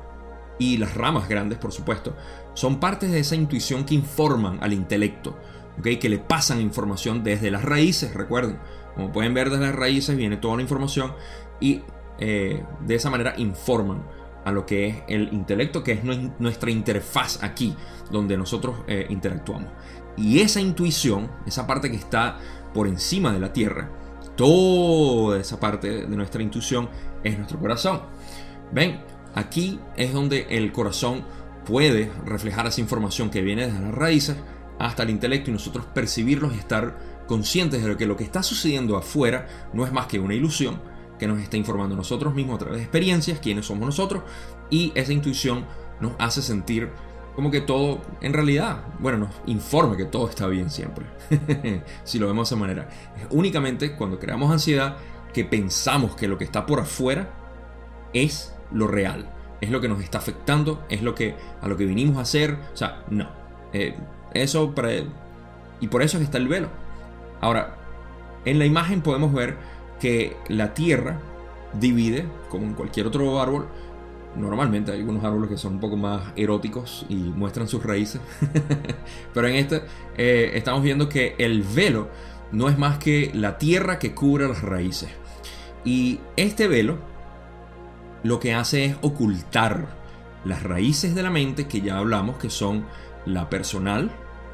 [0.59, 2.15] y las ramas grandes, por supuesto,
[2.53, 5.36] son partes de esa intuición que informan al intelecto,
[5.82, 8.59] que le pasan información desde las raíces, recuerden.
[8.95, 11.13] Como pueden ver desde las raíces viene toda la información
[11.59, 11.84] y
[12.19, 14.03] eh, de esa manera informan
[14.43, 16.03] a lo que es el intelecto, que es
[16.39, 17.75] nuestra interfaz aquí,
[18.09, 19.69] donde nosotros eh, interactuamos.
[20.15, 22.38] Y esa intuición, esa parte que está
[22.73, 23.91] por encima de la tierra,
[24.36, 26.89] toda esa parte de nuestra intuición
[27.23, 28.01] es nuestro corazón.
[28.71, 29.01] Ven,
[29.36, 31.23] aquí es donde el corazón
[31.65, 34.38] puede reflejar esa información que viene desde las raíces
[34.80, 36.97] hasta el intelecto y nosotros percibirlos y estar
[37.28, 40.80] conscientes de que lo que está sucediendo afuera no es más que una ilusión,
[41.19, 44.23] que nos está informando nosotros mismos a través de experiencias, quiénes somos nosotros,
[44.69, 45.65] y esa intuición
[45.99, 46.91] nos hace sentir
[47.36, 51.05] como que todo, en realidad, bueno, nos informa que todo está bien siempre,
[52.03, 52.89] si lo vemos de esa manera.
[53.30, 54.97] Únicamente cuando creamos ansiedad
[55.34, 57.30] que pensamos que lo que está por afuera
[58.13, 59.30] es lo real,
[59.61, 62.57] es lo que nos está afectando, es lo que a lo que vinimos a hacer,
[62.73, 63.30] o sea, no.
[63.71, 63.95] Eh,
[64.34, 64.91] eso para,
[65.80, 66.69] y por eso es que está el velo.
[67.41, 67.75] Ahora,
[68.45, 69.57] en la imagen podemos ver
[69.99, 71.19] que la tierra
[71.80, 73.67] divide, como en cualquier otro árbol,
[74.36, 78.21] normalmente hay algunos árboles que son un poco más eróticos y muestran sus raíces,
[79.34, 79.82] pero en este
[80.17, 82.09] eh, estamos viendo que el velo
[82.51, 85.09] no es más que la tierra que cubre las raíces.
[85.84, 86.97] Y este velo
[88.23, 89.88] lo que hace es ocultar
[90.43, 92.86] las raíces de la mente que ya hablamos que son
[93.28, 94.09] la personal,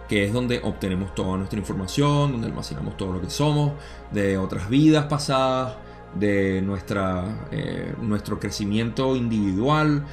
[0.07, 3.74] que es donde obtenemos toda nuestra información, donde almacenamos todo lo que somos,
[4.11, 5.78] de otras vidas pasadas,
[6.15, 10.05] de nuestra, eh, nuestro crecimiento individual,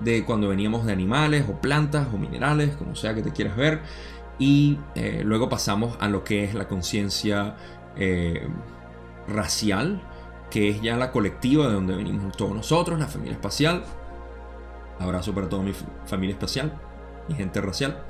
[0.00, 3.80] de cuando veníamos de animales o plantas o minerales, como sea que te quieras ver,
[4.38, 7.56] y eh, luego pasamos a lo que es la conciencia
[7.96, 8.46] eh,
[9.26, 10.00] racial,
[10.50, 13.84] que es ya la colectiva de donde venimos todos nosotros, la familia espacial.
[15.00, 15.72] Abrazo para toda mi
[16.06, 16.72] familia espacial,
[17.28, 18.07] mi gente racial.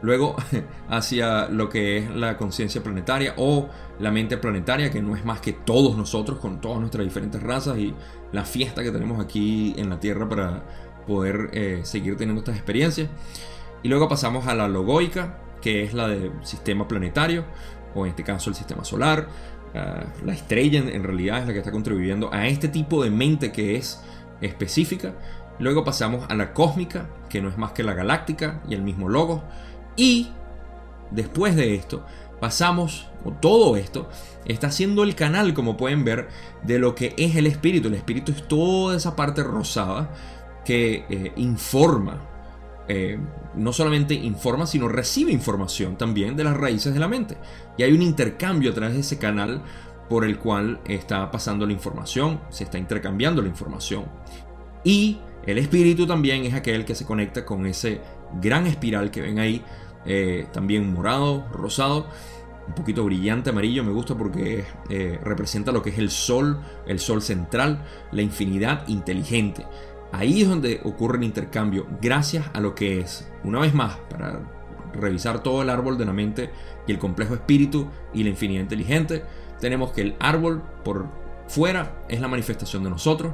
[0.00, 0.36] Luego
[0.88, 3.68] hacia lo que es la conciencia planetaria o
[3.98, 7.78] la mente planetaria, que no es más que todos nosotros con todas nuestras diferentes razas
[7.78, 7.94] y
[8.32, 10.62] la fiesta que tenemos aquí en la Tierra para
[11.06, 13.08] poder eh, seguir teniendo estas experiencias.
[13.82, 17.44] Y luego pasamos a la logoica, que es la del sistema planetario,
[17.94, 19.28] o en este caso el sistema solar.
[19.74, 23.50] Ah, la estrella en realidad es la que está contribuyendo a este tipo de mente
[23.50, 24.00] que es
[24.40, 25.14] específica.
[25.58, 29.08] Luego pasamos a la cósmica, que no es más que la galáctica y el mismo
[29.08, 29.42] logo.
[29.96, 30.28] Y
[31.10, 32.04] después de esto,
[32.40, 34.08] pasamos, o todo esto,
[34.44, 36.28] está siendo el canal, como pueden ver,
[36.62, 37.88] de lo que es el espíritu.
[37.88, 40.10] El espíritu es toda esa parte rosada
[40.64, 42.22] que eh, informa.
[42.86, 43.18] Eh,
[43.54, 47.36] no solamente informa, sino recibe información también de las raíces de la mente.
[47.76, 49.62] Y hay un intercambio a través de ese canal
[50.08, 54.06] por el cual está pasando la información, se está intercambiando la información.
[54.84, 55.18] Y
[55.48, 58.02] el espíritu también es aquel que se conecta con ese
[58.38, 59.64] gran espiral que ven ahí,
[60.04, 62.06] eh, también morado, rosado,
[62.66, 67.00] un poquito brillante amarillo, me gusta porque eh, representa lo que es el sol, el
[67.00, 67.82] sol central,
[68.12, 69.64] la infinidad inteligente.
[70.12, 74.40] Ahí es donde ocurre el intercambio, gracias a lo que es, una vez más, para
[74.92, 76.50] revisar todo el árbol de la mente
[76.86, 79.24] y el complejo espíritu y la infinidad inteligente,
[79.60, 81.08] tenemos que el árbol por
[81.46, 83.32] fuera es la manifestación de nosotros,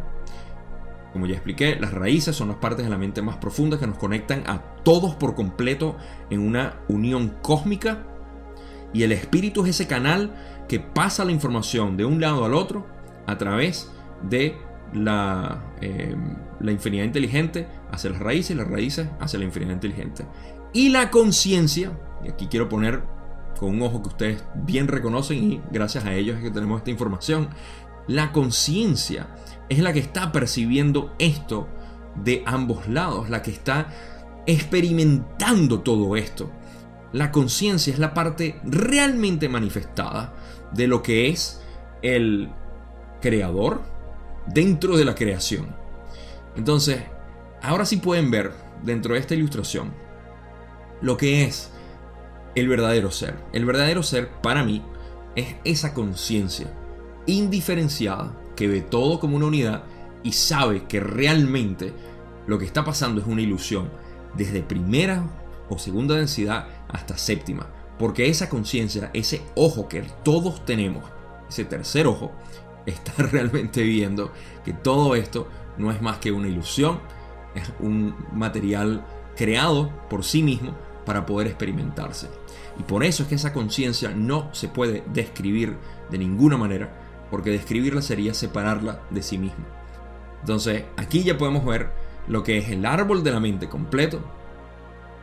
[1.15, 3.99] como ya expliqué, las raíces son las partes de la mente más profundas que nos
[3.99, 5.97] conectan a todos por completo
[6.29, 8.05] en una unión cósmica.
[8.93, 10.35] Y el espíritu es ese canal
[10.67, 12.85] que pasa la información de un lado al otro
[13.29, 13.93] a través
[14.29, 14.57] de
[14.93, 16.17] la, eh,
[16.59, 20.27] la infinidad inteligente hacia las raíces y las raíces hacia la infinidad inteligente.
[20.73, 23.05] Y la conciencia, y aquí quiero poner
[23.57, 26.91] con un ojo que ustedes bien reconocen y gracias a ellos es que tenemos esta
[26.91, 27.51] información,
[28.09, 29.29] la conciencia
[29.69, 31.69] es la que está percibiendo esto
[32.17, 33.89] de ambos lados, la que está
[34.47, 36.51] experimentando todo esto.
[37.13, 40.35] La conciencia es la parte realmente manifestada
[40.73, 41.63] de lo que es
[42.03, 42.51] el
[43.21, 43.83] creador
[44.47, 45.75] dentro de la creación.
[46.57, 47.03] Entonces,
[47.63, 48.53] ahora sí pueden ver
[48.83, 49.93] dentro de esta ilustración
[51.01, 51.71] lo que es
[52.55, 53.37] el verdadero ser.
[53.53, 54.83] El verdadero ser para mí
[55.37, 56.73] es esa conciencia
[57.27, 59.85] indiferenciada que ve todo como una unidad
[60.23, 61.93] y sabe que realmente
[62.47, 63.91] lo que está pasando es una ilusión,
[64.37, 65.25] desde primera
[65.69, 67.67] o segunda densidad hasta séptima.
[67.99, 71.05] Porque esa conciencia, ese ojo que todos tenemos,
[71.49, 72.33] ese tercer ojo,
[72.87, 74.33] está realmente viendo
[74.65, 75.49] que todo esto
[75.79, 77.01] no es más que una ilusión,
[77.55, 79.05] es un material
[79.37, 80.75] creado por sí mismo
[81.05, 82.29] para poder experimentarse.
[82.79, 85.77] Y por eso es que esa conciencia no se puede describir
[86.11, 87.04] de ninguna manera,
[87.35, 89.65] porque describirla sería separarla de sí misma.
[90.43, 91.91] Entonces, aquí ya podemos ver
[92.29, 94.21] lo que es el árbol de la mente completo,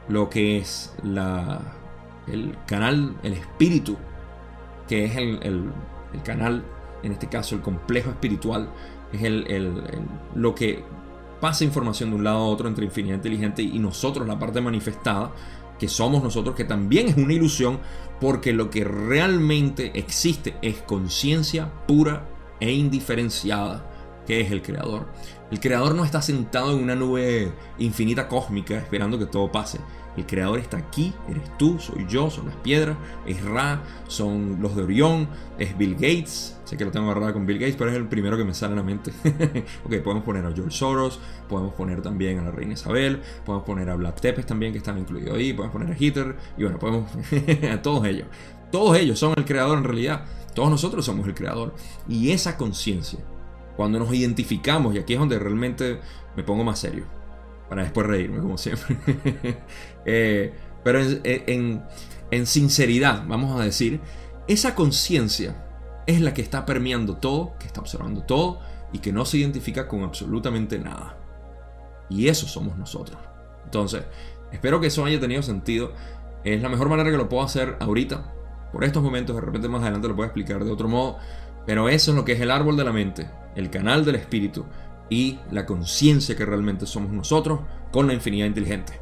[0.09, 1.61] lo que es la,
[2.27, 3.95] el canal, el espíritu
[4.89, 5.71] que es el,
[6.25, 6.65] canal,
[7.01, 8.67] en este caso el complejo espiritual,
[9.13, 9.81] es el,
[10.35, 10.83] lo que
[11.39, 15.31] pasa información de un lado a otro entre infinidad inteligente y nosotros, la parte manifestada,
[15.81, 17.79] que somos nosotros, que también es una ilusión,
[18.19, 22.29] porque lo que realmente existe es conciencia pura
[22.59, 23.83] e indiferenciada,
[24.27, 25.07] que es el creador.
[25.49, 29.79] El creador no está sentado en una nube infinita cósmica esperando que todo pase.
[30.15, 34.75] El creador está aquí, eres tú, soy yo, son las piedras, es Ra, son los
[34.75, 36.59] de Orión, es Bill Gates.
[36.71, 38.71] Sé que lo tengo agarrado con Bill Gates, pero es el primero que me sale
[38.71, 39.11] a la mente.
[39.83, 41.19] ok, podemos poner a George Soros,
[41.49, 44.97] podemos poner también a la reina Isabel, podemos poner a Vlad Tepes también, que están
[44.97, 47.11] incluidos ahí, podemos poner a Hitler, y bueno, podemos
[47.69, 48.29] a todos ellos.
[48.71, 50.23] Todos ellos son el creador en realidad.
[50.55, 51.75] Todos nosotros somos el creador.
[52.07, 53.19] Y esa conciencia,
[53.75, 55.99] cuando nos identificamos, y aquí es donde realmente
[56.37, 57.03] me pongo más serio
[57.67, 58.95] para después reírme, como siempre.
[60.05, 60.53] Eh,
[60.85, 61.83] pero en,
[62.31, 63.99] en, sinceridad, vamos a decir,
[64.47, 65.70] esa conciencia
[66.11, 68.59] es la que está permeando todo, que está observando todo
[68.93, 71.17] y que no se identifica con absolutamente nada.
[72.09, 73.17] Y eso somos nosotros.
[73.65, 74.03] Entonces,
[74.51, 75.93] espero que eso haya tenido sentido.
[76.43, 78.33] Es la mejor manera que lo puedo hacer ahorita,
[78.71, 81.17] por estos momentos, de repente más adelante lo puedo explicar de otro modo.
[81.65, 84.65] Pero eso es lo que es el árbol de la mente, el canal del espíritu,
[85.09, 87.59] y la conciencia que realmente somos nosotros
[87.91, 88.99] con la infinidad inteligente.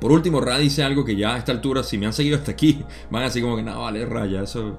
[0.00, 2.50] Por último, Ra dice algo que ya a esta altura, si me han seguido hasta
[2.50, 4.78] aquí, van así como que no, vale, Ra, ya eso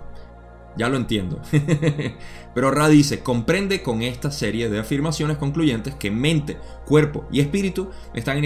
[0.75, 1.41] ya lo entiendo.
[2.53, 7.89] Pero Ra dice, comprende con esta serie de afirmaciones concluyentes que mente, cuerpo y espíritu
[8.13, 8.37] están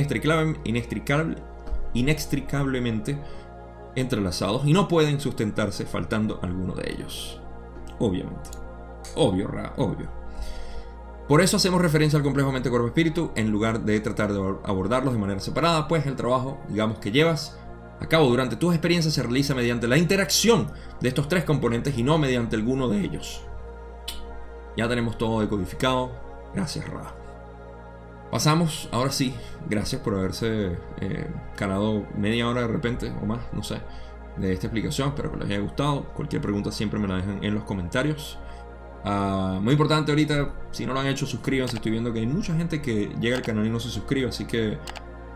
[1.94, 3.18] inextricablemente
[3.96, 7.42] entrelazados y no pueden sustentarse faltando alguno de ellos.
[8.00, 8.52] Obviamente.
[9.16, 10.10] Obvio, Ra, obvio.
[11.28, 15.42] Por eso hacemos referencia al complejo mente-cuerpo-espíritu en lugar de tratar de abordarlos de manera
[15.42, 17.60] separada, pues el trabajo, digamos, que llevas
[18.00, 20.72] a cabo durante tus experiencias se realiza mediante la interacción
[21.02, 23.42] de estos tres componentes y no mediante alguno de ellos.
[24.76, 26.12] Ya tenemos todo decodificado.
[26.54, 27.16] Gracias, Ra.
[28.32, 29.34] Pasamos, ahora sí,
[29.70, 33.82] gracias por haberse eh, calado media hora de repente o más, no sé,
[34.36, 35.10] de esta explicación.
[35.10, 36.04] Espero que les haya gustado.
[36.14, 38.38] Cualquier pregunta siempre me la dejan en los comentarios.
[39.04, 41.78] Ah, muy importante ahorita, si no lo han hecho, suscríbanse.
[41.78, 44.46] Estoy viendo que hay mucha gente que llega al canal y no se suscribe, así
[44.46, 44.78] que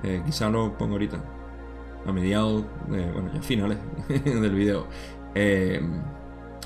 [0.03, 1.40] eh, quizá lo pongo ahorita
[2.05, 3.77] a mediados, bueno, ya finales
[4.09, 4.87] del video.
[5.35, 5.81] Eh,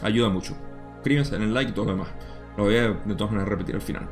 [0.02, 0.56] ayuda mucho.
[0.96, 2.10] Suscríbanse, en el like y todo lo demás.
[2.58, 4.10] Lo voy a de todas maneras repetir al final.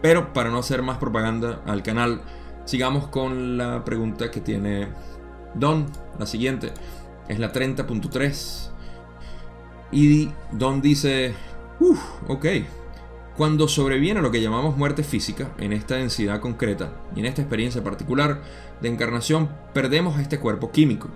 [0.00, 2.22] Pero para no hacer más propaganda al canal,
[2.64, 4.88] sigamos con la pregunta que tiene
[5.54, 5.86] Don.
[6.18, 6.72] La siguiente
[7.28, 8.70] es la 30.3.
[9.92, 11.34] Y Don dice,
[11.78, 12.46] Uf, ok.
[13.36, 17.82] Cuando sobreviene lo que llamamos muerte física, en esta densidad concreta y en esta experiencia
[17.82, 18.42] particular
[18.82, 21.08] de encarnación, perdemos este cuerpo químico.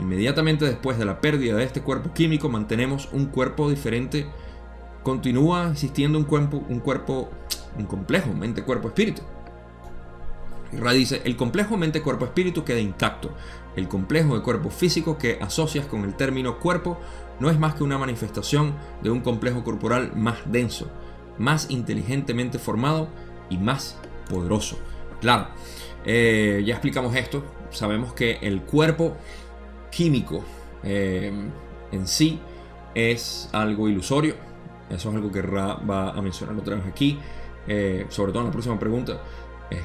[0.00, 4.26] Inmediatamente después de la pérdida de este cuerpo químico, mantenemos un cuerpo diferente.
[5.04, 7.30] Continúa existiendo un cuerpo, un cuerpo,
[7.78, 9.22] un complejo mente-cuerpo-espíritu.
[10.72, 13.30] Ra dice, el complejo mente-cuerpo-espíritu queda intacto.
[13.76, 16.98] El complejo de cuerpo físico que asocias con el término cuerpo
[17.38, 18.74] no es más que una manifestación
[19.04, 20.90] de un complejo corporal más denso,
[21.38, 23.08] más inteligentemente formado
[23.50, 24.78] y más poderoso.
[25.20, 25.48] Claro,
[26.04, 29.16] eh, ya explicamos esto, sabemos que el cuerpo
[29.90, 30.44] químico
[30.82, 31.32] eh,
[31.92, 32.38] en sí
[32.94, 34.34] es algo ilusorio,
[34.90, 37.18] eso es algo que Ra va a mencionar otra vez aquí,
[37.66, 39.20] eh, sobre todo en la próxima pregunta.
[39.70, 39.80] Es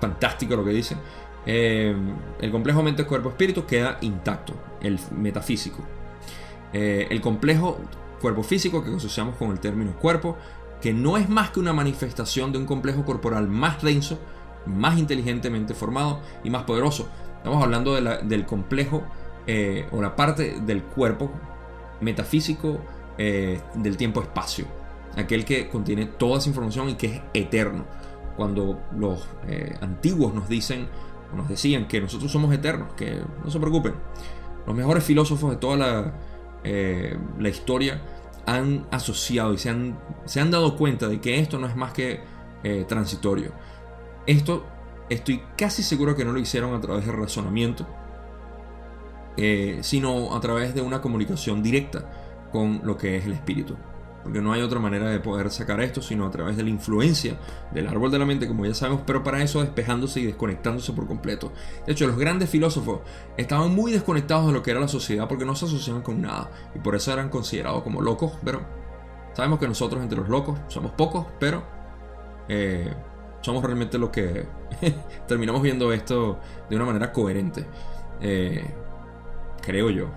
[0.00, 0.96] fantástico lo que dice.
[1.46, 4.52] el complejo mente-cuerpo-espíritu queda intacto,
[4.82, 5.82] el metafísico,
[6.72, 7.78] el complejo
[8.18, 10.36] cuerpo físico que asociamos con el término cuerpo,
[10.80, 14.18] que no es más que una manifestación de un complejo corporal más denso,
[14.66, 17.08] más inteligentemente formado y más poderoso.
[17.36, 19.02] Estamos hablando del complejo
[19.46, 21.30] eh, o la parte del cuerpo
[22.00, 22.80] metafísico
[23.16, 24.66] eh, del tiempo-espacio,
[25.16, 27.84] aquel que contiene toda esa información y que es eterno.
[28.36, 29.26] Cuando los
[29.80, 30.86] antiguos nos dicen
[31.32, 33.94] o nos decían que nosotros somos eternos, que no se preocupen,
[34.64, 36.12] los mejores filósofos de toda la
[36.64, 38.00] eh, la historia
[38.46, 41.92] han asociado y se han, se han, dado cuenta de que esto no es más
[41.92, 42.20] que
[42.64, 43.52] eh, transitorio.
[44.26, 44.66] Esto
[45.08, 47.86] estoy casi seguro que no lo hicieron a través de razonamiento,
[49.36, 52.10] eh, sino a través de una comunicación directa
[52.50, 53.76] con lo que es el espíritu
[54.22, 57.38] porque no hay otra manera de poder sacar esto sino a través de la influencia
[57.72, 61.06] del árbol de la mente, como ya sabemos, pero para eso despejándose y desconectándose por
[61.06, 61.52] completo.
[61.86, 63.00] De hecho, los grandes filósofos
[63.36, 66.50] estaban muy desconectados de lo que era la sociedad porque no se asociaban con nada
[66.74, 68.62] y por eso eran considerados como locos, pero
[69.34, 71.62] sabemos que nosotros entre los locos somos pocos, pero
[72.48, 72.92] eh,
[73.40, 74.46] somos realmente los que
[75.28, 76.38] terminamos viendo esto
[76.68, 77.66] de una manera coherente.
[78.20, 78.64] Eh,
[79.62, 80.10] creo yo.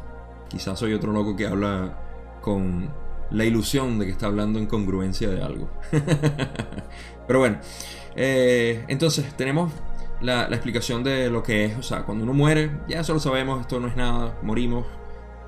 [0.47, 1.97] Quizás soy otro loco que habla
[2.41, 2.91] con
[3.31, 5.69] la ilusión de que está hablando en congruencia de algo.
[7.27, 7.59] Pero bueno,
[8.15, 9.71] eh, entonces tenemos
[10.21, 13.61] la, explicación de lo que es, o sea, cuando uno muere, ya eso lo sabemos,
[13.61, 14.85] esto no es nada, morimos.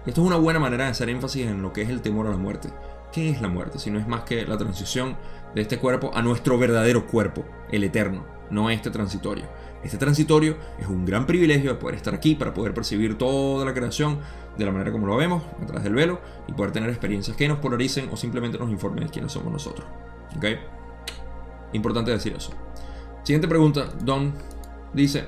[0.05, 2.31] Esto es una buena manera de hacer énfasis en lo que es el temor a
[2.31, 2.69] la muerte.
[3.11, 3.79] ¿Qué es la muerte?
[3.79, 5.15] Si no es más que la transición
[5.55, 9.45] de este cuerpo a nuestro verdadero cuerpo, el eterno, no este transitorio.
[9.83, 13.73] Este transitorio es un gran privilegio de poder estar aquí para poder percibir toda la
[13.73, 14.19] creación
[14.57, 17.47] de la manera como lo vemos, a través del velo, y poder tener experiencias que
[17.47, 19.85] nos polaricen o simplemente nos informen de quiénes somos nosotros.
[21.73, 22.51] Importante decir eso.
[23.23, 24.33] Siguiente pregunta, Don
[24.93, 25.25] dice,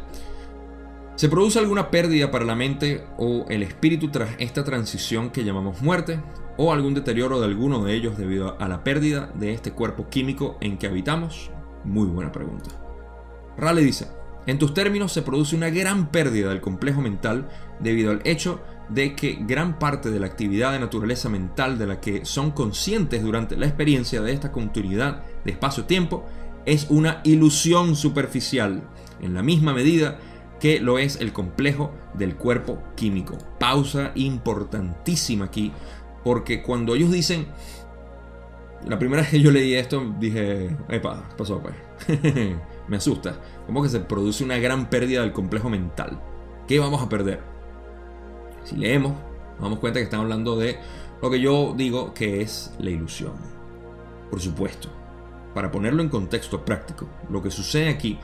[1.15, 5.81] ¿se produce alguna pérdida para la mente o el espíritu tras esta transición que llamamos
[5.81, 6.19] muerte?
[6.57, 10.57] ¿O algún deterioro de alguno de ellos debido a la pérdida de este cuerpo químico
[10.61, 11.51] en que habitamos?
[11.83, 12.69] Muy buena pregunta.
[13.57, 14.07] Raleigh dice,
[14.47, 19.15] en tus términos se produce una gran pérdida del complejo mental debido al hecho de
[19.15, 23.57] que gran parte de la actividad de naturaleza mental de la que son conscientes durante
[23.57, 26.25] la experiencia de esta continuidad de espacio-tiempo
[26.65, 28.83] es una ilusión superficial,
[29.21, 30.19] en la misma medida
[30.59, 33.37] que lo es el complejo del cuerpo químico.
[33.59, 35.71] Pausa importantísima aquí,
[36.23, 37.47] porque cuando ellos dicen,
[38.87, 41.75] la primera vez que yo leí esto dije, epa, pasó pues?
[42.87, 46.21] Me asusta, como que se produce una gran pérdida del complejo mental.
[46.67, 47.41] ¿Qué vamos a perder?
[48.63, 49.13] Si leemos,
[49.53, 50.77] nos damos cuenta que están hablando de
[51.21, 53.33] lo que yo digo que es la ilusión.
[54.29, 54.89] Por supuesto,
[55.53, 58.19] para ponerlo en contexto práctico, lo que sucede aquí,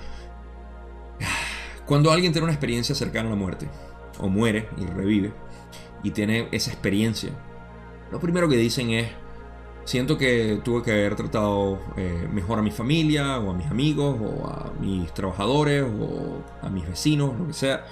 [1.85, 3.69] cuando alguien tiene una experiencia cercana a la muerte,
[4.19, 5.33] o muere y revive,
[6.03, 7.31] y tiene esa experiencia,
[8.11, 9.09] lo primero que dicen es,
[9.85, 14.17] siento que tuve que haber tratado eh, mejor a mi familia, o a mis amigos,
[14.19, 17.85] o a mis trabajadores, o a mis vecinos, lo que sea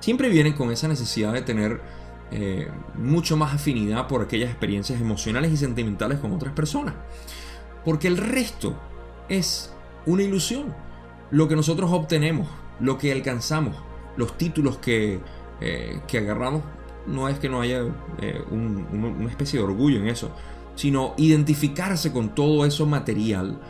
[0.00, 1.80] siempre vienen con esa necesidad de tener
[2.30, 6.94] eh, mucho más afinidad por aquellas experiencias emocionales y sentimentales con otras personas.
[7.84, 8.76] Porque el resto
[9.28, 9.72] es
[10.06, 10.74] una ilusión.
[11.30, 12.48] Lo que nosotros obtenemos,
[12.80, 13.76] lo que alcanzamos,
[14.16, 15.20] los títulos que,
[15.60, 16.62] eh, que agarramos,
[17.06, 17.82] no es que no haya
[18.20, 20.30] eh, una especie de orgullo en eso,
[20.78, 23.60] sino identificarse con todo eso material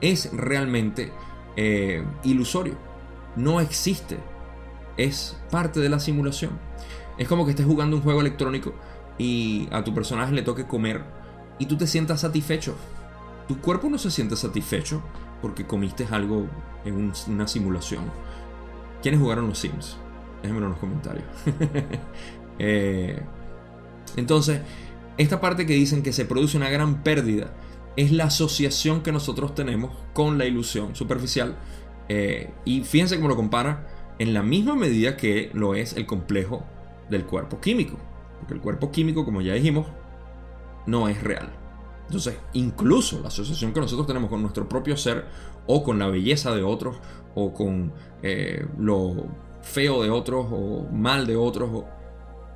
[0.00, 1.12] es realmente
[2.22, 2.76] ilusorio.
[3.34, 4.18] No existe
[4.96, 6.52] es parte de la simulación.
[7.18, 8.74] Es como que estés jugando un juego electrónico
[9.18, 11.02] y a tu personaje le toque comer
[11.58, 12.76] y tú te sientas satisfecho.
[13.48, 15.02] Tu cuerpo no se siente satisfecho
[15.40, 16.46] porque comiste algo
[16.84, 18.04] en una simulación.
[19.02, 19.96] ¿Quiénes jugaron los Sims?
[20.42, 21.24] Déjenmelo en los comentarios.
[22.58, 23.18] Eh,
[24.14, 24.60] entonces,
[25.18, 27.52] esta parte que dicen que se produce una gran pérdida
[27.96, 31.56] es la asociación que nosotros tenemos con la ilusión superficial.
[32.08, 36.64] Eh, y fíjense cómo lo compara en la misma medida que lo es el complejo
[37.10, 37.98] del cuerpo químico.
[38.38, 39.86] Porque el cuerpo químico, como ya dijimos,
[40.86, 41.50] no es real.
[42.06, 45.26] Entonces, incluso la asociación que nosotros tenemos con nuestro propio ser,
[45.66, 46.96] o con la belleza de otros,
[47.34, 47.92] o con
[48.22, 49.26] eh, lo
[49.62, 51.88] feo de otros, o mal de otros, o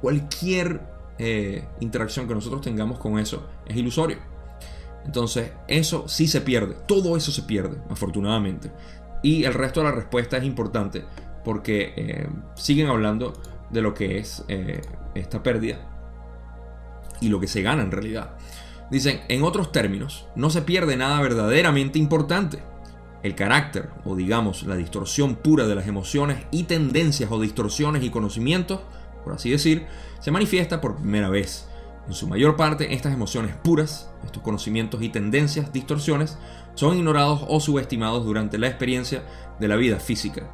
[0.01, 4.19] cualquier eh, interacción que nosotros tengamos con eso, es ilusorio.
[5.05, 8.73] Entonces, eso sí se pierde, todo eso se pierde, afortunadamente.
[9.23, 11.05] Y el resto de la respuesta es importante
[11.45, 13.33] porque eh, siguen hablando
[13.71, 14.83] de lo que es eh,
[15.15, 15.79] esta pérdida
[17.21, 18.37] y lo que se gana en realidad.
[18.91, 22.63] Dicen, en otros términos, no se pierde nada verdaderamente importante.
[23.23, 28.11] El carácter, o digamos la distorsión pura de las emociones y tendencias o distorsiones y
[28.11, 28.81] conocimientos,
[29.25, 29.87] por así decir,
[30.27, 31.69] se manifiesta por primera vez.
[32.09, 36.37] En su mayor parte, estas emociones puras, estos conocimientos y tendencias, distorsiones,
[36.75, 39.23] son ignorados o subestimados durante la experiencia
[39.61, 40.51] de la vida física.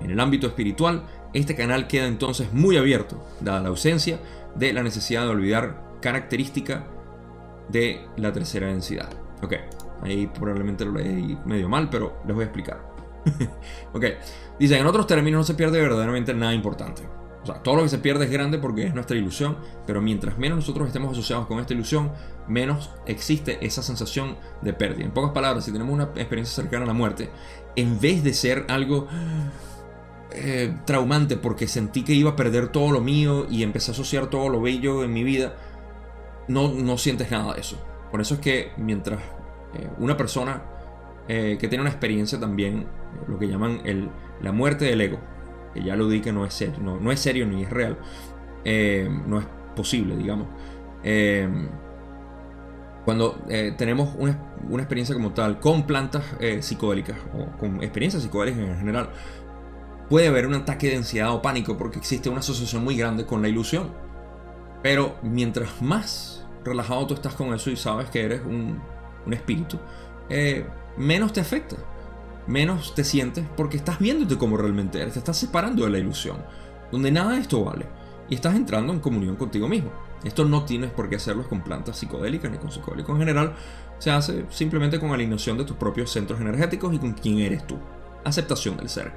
[0.00, 1.02] En el ámbito espiritual,
[1.32, 4.20] este canal queda entonces muy abierto, dada la ausencia
[4.54, 6.86] de la necesidad de olvidar característica
[7.68, 9.10] de la tercera densidad.
[9.42, 9.54] Ok,
[10.04, 12.80] ahí probablemente lo leí medio mal, pero les voy a explicar.
[13.92, 14.04] ok,
[14.60, 17.02] dicen, en otros términos no se pierde verdaderamente nada importante.
[17.62, 20.86] Todo lo que se pierde es grande porque es nuestra ilusión, pero mientras menos nosotros
[20.86, 22.12] estemos asociados con esta ilusión,
[22.48, 25.04] menos existe esa sensación de pérdida.
[25.04, 27.30] En pocas palabras, si tenemos una experiencia cercana a la muerte,
[27.76, 29.08] en vez de ser algo
[30.32, 34.26] eh, traumante porque sentí que iba a perder todo lo mío y empecé a asociar
[34.26, 35.54] todo lo bello en mi vida,
[36.48, 37.82] no, no sientes nada de eso.
[38.10, 39.20] Por eso es que mientras
[39.74, 40.62] eh, una persona
[41.28, 42.86] eh, que tiene una experiencia también,
[43.28, 43.80] lo que llaman
[44.42, 45.18] la muerte del ego,
[45.76, 47.98] que ya lo di que no es serio, no, es serio ni es real,
[49.26, 50.48] no es posible, digamos.
[53.04, 53.38] cuando
[53.76, 56.24] tenemos una, una, experiencia como tal con plantas
[56.60, 59.10] psicodélicas o con experiencias psicodélicas en general,
[60.08, 63.42] puede haber un ataque de ansiedad o pánico porque existe una asociación muy grande con
[63.42, 63.90] la ilusión.
[64.82, 68.80] Pero mientras más relajado tú estás con eso y sabes que eres un,
[69.30, 69.78] espíritu,
[70.28, 70.64] eh,
[70.96, 71.76] menos te afecta,
[72.46, 76.38] menos te sientes porque estás viéndote como realmente eres, te estás separando de la ilusión,
[76.92, 77.86] donde nada de esto vale
[78.28, 79.90] y estás entrando en comunión contigo mismo.
[80.24, 83.54] Esto no tienes por qué hacerlo con plantas psicodélicas ni con psicodélicos en general,
[83.98, 87.78] se hace simplemente con alineación de tus propios centros energéticos y con quién eres tú.
[88.24, 89.12] Aceptación del ser.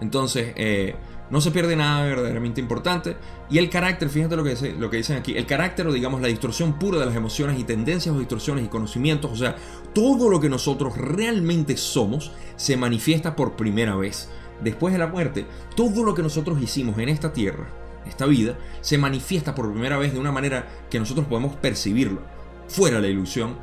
[0.00, 0.94] Entonces, eh,
[1.30, 3.16] no se pierde nada verdaderamente importante.
[3.50, 6.28] Y el carácter, fíjate lo que, lo que dicen aquí, el carácter o digamos la
[6.28, 9.56] distorsión pura de las emociones y tendencias o distorsiones y conocimientos, o sea,
[9.94, 14.28] todo lo que nosotros realmente somos se manifiesta por primera vez.
[14.62, 17.68] Después de la muerte, todo lo que nosotros hicimos en esta tierra,
[18.06, 22.22] esta vida, se manifiesta por primera vez de una manera que nosotros podemos percibirlo,
[22.68, 23.56] fuera la ilusión.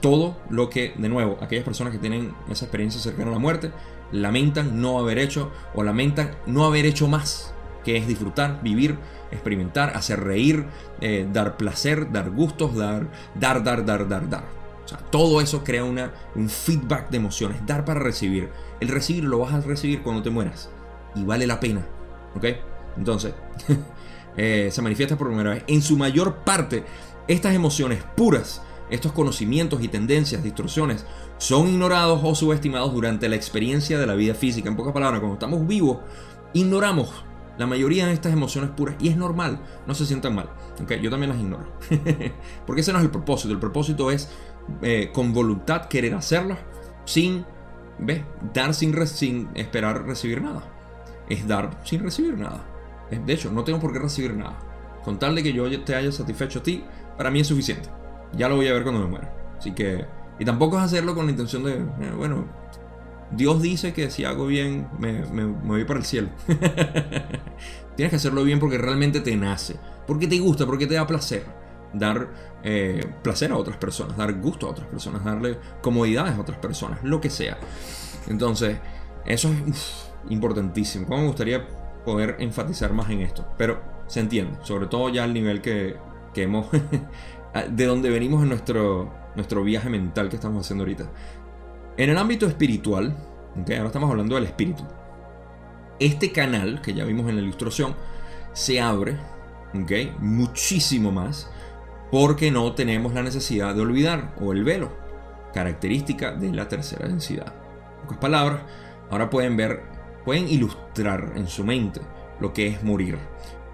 [0.00, 3.70] Todo lo que, de nuevo, aquellas personas que tienen esa experiencia cercana a la muerte,
[4.12, 7.52] lamentan no haber hecho o lamentan no haber hecho más,
[7.84, 8.98] que es disfrutar, vivir,
[9.30, 10.66] experimentar, hacer reír,
[11.00, 14.44] eh, dar placer, dar gustos, dar, dar, dar, dar, dar, dar.
[14.84, 18.50] O sea, todo eso crea una, un feedback de emociones, dar para recibir.
[18.80, 20.70] El recibir lo vas a recibir cuando te mueras
[21.14, 21.86] y vale la pena.
[22.34, 22.44] ¿Ok?
[22.96, 23.34] Entonces,
[24.36, 25.64] eh, se manifiesta por primera vez.
[25.66, 26.84] En su mayor parte,
[27.28, 31.06] estas emociones puras, estos conocimientos y tendencias, distorsiones,
[31.38, 34.68] son ignorados o subestimados durante la experiencia de la vida física.
[34.68, 35.98] En pocas palabras, cuando estamos vivos,
[36.52, 37.24] ignoramos
[37.58, 40.48] la mayoría de estas emociones puras y es normal, no se sientan mal.
[40.82, 41.00] ¿okay?
[41.00, 41.66] Yo también las ignoro.
[42.66, 43.52] Porque ese no es el propósito.
[43.52, 44.30] El propósito es
[44.82, 46.58] eh, con voluntad querer hacerlas
[47.04, 47.44] sin
[47.98, 48.22] ¿ves?
[48.52, 50.62] dar sin, sin esperar recibir nada.
[51.28, 52.64] Es dar sin recibir nada.
[53.10, 54.58] De hecho, no tengo por qué recibir nada.
[55.04, 56.84] Con tal de que yo te haya satisfecho a ti,
[57.16, 57.88] para mí es suficiente.
[58.34, 59.34] Ya lo voy a ver cuando me muera.
[59.58, 60.06] Así que
[60.38, 62.46] y tampoco es hacerlo con la intención de, eh, bueno,
[63.30, 66.28] Dios dice que si hago bien me, voy para el cielo.
[67.96, 69.76] Tienes que hacerlo bien porque realmente te nace,
[70.06, 71.44] porque te gusta, porque te da placer.
[71.94, 72.28] Dar
[72.62, 77.02] eh, placer a otras personas, dar gusto a otras personas, darle comodidades a otras personas,
[77.02, 77.58] lo que sea.
[78.28, 78.78] Entonces,
[79.26, 81.06] eso es importantísimo.
[81.06, 81.66] Como me gustaría
[82.04, 85.96] poder enfatizar más en esto, pero se entiende, sobre todo ya al nivel que,
[86.34, 86.66] que hemos,
[87.70, 91.10] de donde venimos en nuestro, nuestro viaje mental que estamos haciendo ahorita.
[91.96, 93.16] En el ámbito espiritual,
[93.56, 94.84] ahora estamos hablando del espíritu.
[95.98, 97.94] Este canal, que ya vimos en la ilustración,
[98.52, 99.16] se abre
[100.18, 101.50] muchísimo más
[102.10, 104.90] porque no tenemos la necesidad de olvidar o el velo,
[105.54, 107.54] característica de la tercera densidad.
[107.94, 108.62] En pocas palabras,
[109.10, 109.82] ahora pueden ver,
[110.24, 112.00] pueden ilustrar en su mente
[112.40, 113.18] lo que es morir.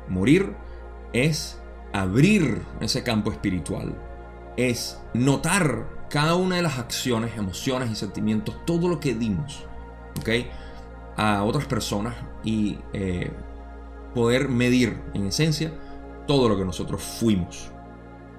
[0.09, 0.55] Morir
[1.13, 1.61] es
[1.93, 3.95] abrir ese campo espiritual,
[4.59, 9.65] es notar cada una de las acciones, emociones y sentimientos, todo lo que dimos.
[11.17, 13.31] A otras personas y eh,
[14.15, 15.73] poder medir en esencia
[16.27, 17.71] todo lo que nosotros fuimos.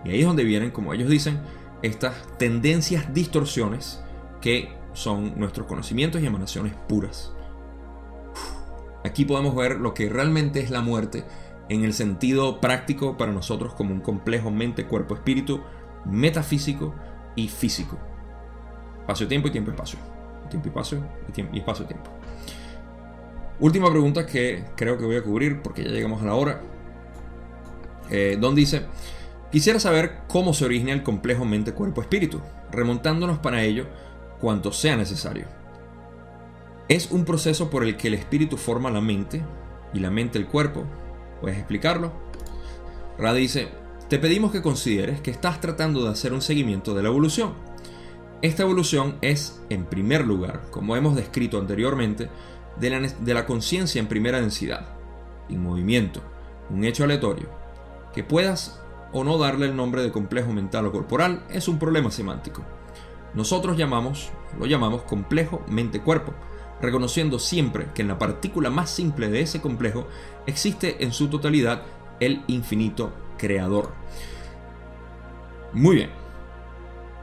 [0.03, 1.39] Y ahí es donde vienen, como ellos dicen,
[1.81, 4.03] estas tendencias, distorsiones
[4.41, 7.33] que son nuestros conocimientos y emanaciones puras.
[9.05, 11.23] Aquí podemos ver lo que realmente es la muerte
[11.69, 15.61] en el sentido práctico para nosotros como un complejo mente, cuerpo, espíritu,
[16.09, 16.93] metafísico
[17.35, 17.97] y físico.
[19.01, 19.99] Espacio-tiempo y tiempo-espacio.
[20.49, 21.03] Tiempo y espacio
[21.53, 22.09] y, espacio-tiempo.
[23.59, 26.61] Última pregunta que creo que voy a cubrir porque ya llegamos a la hora.
[28.09, 28.83] Eh, Don dice,
[29.51, 32.41] quisiera saber cómo se origina el complejo mente-cuerpo-espíritu,
[32.71, 33.87] remontándonos para ello
[34.39, 35.45] cuanto sea necesario.
[36.87, 39.43] Es un proceso por el que el espíritu forma la mente
[39.93, 40.85] y la mente el cuerpo.
[41.41, 42.11] ¿Puedes explicarlo?
[43.17, 43.69] Ra dice,
[44.09, 47.53] te pedimos que consideres que estás tratando de hacer un seguimiento de la evolución.
[48.41, 52.27] Esta evolución es, en primer lugar, como hemos descrito anteriormente,
[52.79, 54.95] de la, conciencia en primera densidad,
[55.47, 56.21] en movimiento,
[56.71, 57.49] un hecho aleatorio.
[58.11, 58.81] Que puedas
[59.13, 62.63] o no darle el nombre de complejo mental o corporal es un problema semántico.
[63.35, 66.33] Nosotros llamamos, lo llamamos complejo mente-cuerpo,
[66.81, 70.07] reconociendo siempre que en la partícula más simple de ese complejo
[70.47, 71.83] existe en su totalidad
[72.19, 73.89] el infinito creador.
[75.73, 76.09] Muy bien.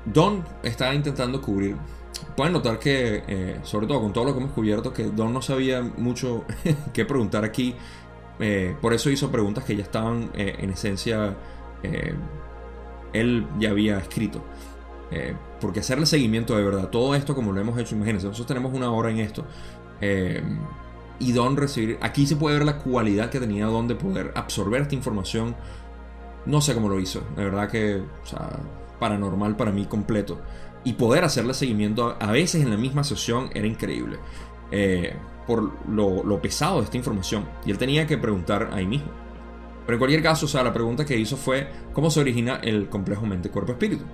[0.04, 1.76] Don está intentando cubrir.
[2.36, 5.42] Pueden notar que, eh, sobre todo con todo lo que hemos cubierto, que Don no
[5.42, 6.44] sabía mucho
[6.92, 7.74] qué preguntar aquí.
[8.38, 11.36] Eh, por eso hizo preguntas que ya estaban eh, en esencia.
[13.12, 14.42] él ya había escrito.
[15.60, 18.90] porque hacerle seguimiento de verdad, todo esto como lo hemos hecho, imagínense, nosotros tenemos una
[18.90, 19.44] hora en esto
[21.18, 21.98] y Don recibir.
[22.00, 25.54] Aquí se puede ver la cualidad que tenía Don de poder absorber esta información.
[26.46, 27.22] No sé cómo lo hizo.
[27.36, 28.48] De verdad que, o sea,
[28.98, 30.40] paranormal para mí completo.
[30.84, 34.18] Y poder hacerle seguimiento a veces en la misma sesión era increíble.
[34.70, 35.14] Eh,
[35.46, 37.44] por lo, pesado de esta información.
[37.64, 39.08] Y él tenía que preguntar ahí mismo.
[39.84, 42.88] Pero en cualquier caso, o sea, la pregunta que hizo fue cómo se origina el
[42.88, 44.04] complejo mente-cuerpo-espíritu.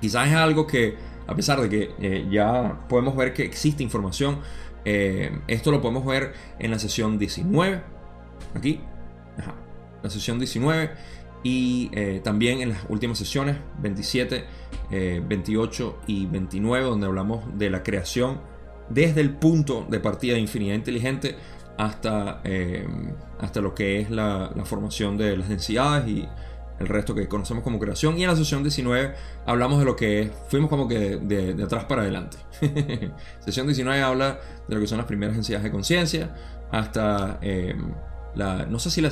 [0.00, 0.96] Quizás es algo que,
[1.26, 4.38] a pesar de que eh, ya podemos ver que existe información,
[4.84, 7.82] eh, esto lo podemos ver en la sesión 19,
[8.54, 8.80] aquí,
[10.02, 10.90] la sesión 19,
[11.44, 14.44] y eh, también en las últimas sesiones 27,
[14.90, 18.40] 28 y 29, donde hablamos de la creación
[18.88, 21.36] desde el punto de partida de infinidad inteligente
[21.76, 22.42] hasta,
[23.38, 26.28] hasta lo que es la, la formación de las densidades y
[26.78, 28.18] el resto que conocemos como creación.
[28.18, 29.14] Y en la sesión 19
[29.46, 32.38] hablamos de lo que es, fuimos como que de, atrás para adelante.
[33.40, 36.34] sesión 19 habla de lo que son las primeras densidades de conciencia,
[36.70, 37.92] hasta em,
[38.34, 39.10] la, no sé si la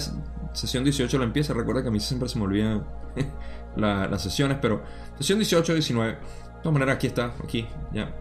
[0.52, 2.84] sesión 18 la empieza, recuerda que a mí siempre se me olvidan
[3.76, 4.82] las sesiones, pero
[5.18, 6.18] sesión 18 19, de
[6.62, 8.14] todas maneras aquí está, aquí, ya,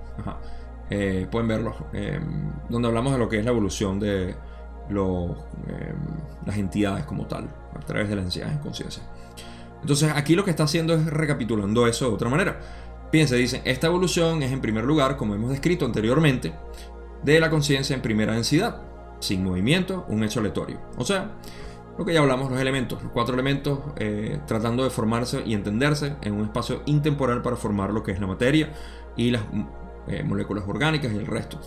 [0.89, 4.36] eh, pueden verlo, em, donde hablamos de lo que es la evolución de
[4.89, 5.32] los,
[5.68, 5.96] em,
[6.46, 9.04] las entidades como tal, a través de las densidades de conciencia.
[9.82, 12.60] Entonces aquí lo que está haciendo es recapitulando eso de otra manera.
[13.12, 16.54] Fíjense, dicen, esta evolución es en primer lugar, como hemos descrito anteriormente,
[17.24, 18.82] de la conciencia en primera densidad,
[19.20, 20.80] sin movimiento, un hecho aleatorio.
[20.97, 21.32] O sea,
[21.97, 26.16] lo que ya hablamos, los elementos, los cuatro elementos eh, tratando de formarse y entenderse
[26.22, 28.74] en un espacio intemporal para formar lo que es la materia
[29.16, 29.43] y las
[30.07, 31.59] eh, moléculas orgánicas y el resto.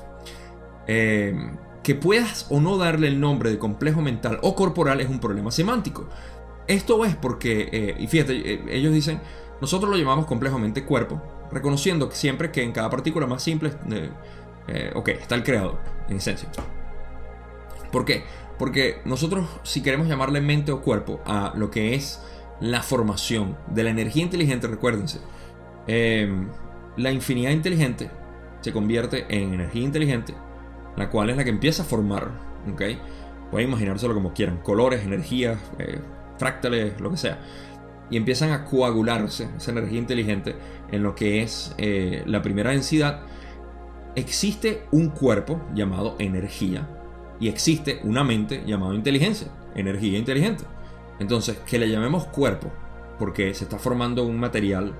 [0.87, 1.35] Eh,
[1.83, 5.51] que puedas o no darle el nombre de complejo mental o corporal es un problema
[5.51, 6.07] semántico.
[6.67, 9.23] Esto es porque, eh, y fíjate, eh, ellos dicen,
[9.63, 13.73] nosotros lo llamamos complejamente cuerpo, reconociendo que siempre que en cada partícula más simple,
[14.69, 15.79] eh, ok, está el creador,
[16.11, 16.51] en esencia.
[17.91, 18.25] ¿Por qué?
[18.59, 22.21] Porque nosotros, si queremos llamarle mente o cuerpo a lo que es
[22.61, 25.21] la formación de la energía inteligente, recuérdense,
[25.87, 26.49] em,
[26.97, 28.11] la infinidad inteligente
[28.61, 30.35] se convierte en energía inteligente,
[30.97, 32.33] la cual es la que empieza a formar,
[32.73, 32.83] ¿ok?
[33.53, 35.59] Pueden imaginárselo como quieran, colores, energías,
[36.37, 37.39] fractales, lo que sea.
[38.11, 40.57] Y empiezan a coagularse esa energía inteligente
[40.91, 43.21] en lo que es eh, la primera densidad.
[44.17, 46.89] Existe un cuerpo llamado energía
[47.41, 50.65] y existe una mente llamada inteligencia, energía inteligente.
[51.19, 52.71] Entonces, que le llamemos cuerpo,
[53.19, 54.95] porque se está formando un material,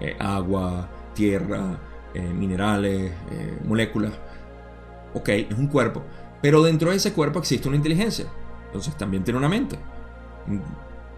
[0.00, 1.78] eh, agua, tierra,
[2.14, 3.12] eh, minerales,
[3.64, 4.12] moléculas.
[5.14, 6.02] Ok, es un cuerpo,
[6.40, 8.26] pero dentro de ese cuerpo existe una inteligencia.
[8.66, 9.78] Entonces también tiene una mente.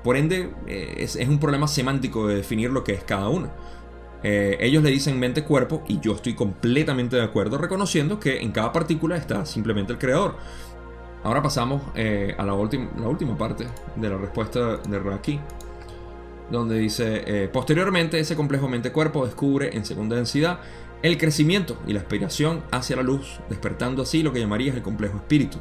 [0.02, 3.50] Por ende, eh, es, un problema semántico de definir lo que es cada uno.
[4.22, 8.72] Eh, ellos le dicen mente-cuerpo y yo estoy completamente de acuerdo reconociendo que en cada
[8.72, 10.36] partícula está simplemente el creador.
[11.24, 13.66] Ahora pasamos eh, a la, la, última parte
[13.96, 15.40] de la respuesta de Raki,
[16.50, 20.58] donde dice, posteriormente ese complejo mente-cuerpo descubre en segunda densidad
[21.02, 25.16] el crecimiento y la aspiración hacia la luz, despertando así lo que llamarías el complejo
[25.16, 25.58] espíritu,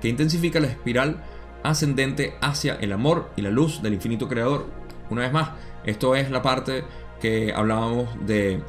[0.00, 1.22] que intensifica la espiral
[1.62, 4.66] ascendente hacia el amor y la luz del infinito creador.
[5.10, 5.50] Una vez más,
[5.84, 6.84] esto es la parte
[7.20, 8.60] que hablábamos de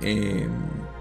[0.00, 0.48] eh,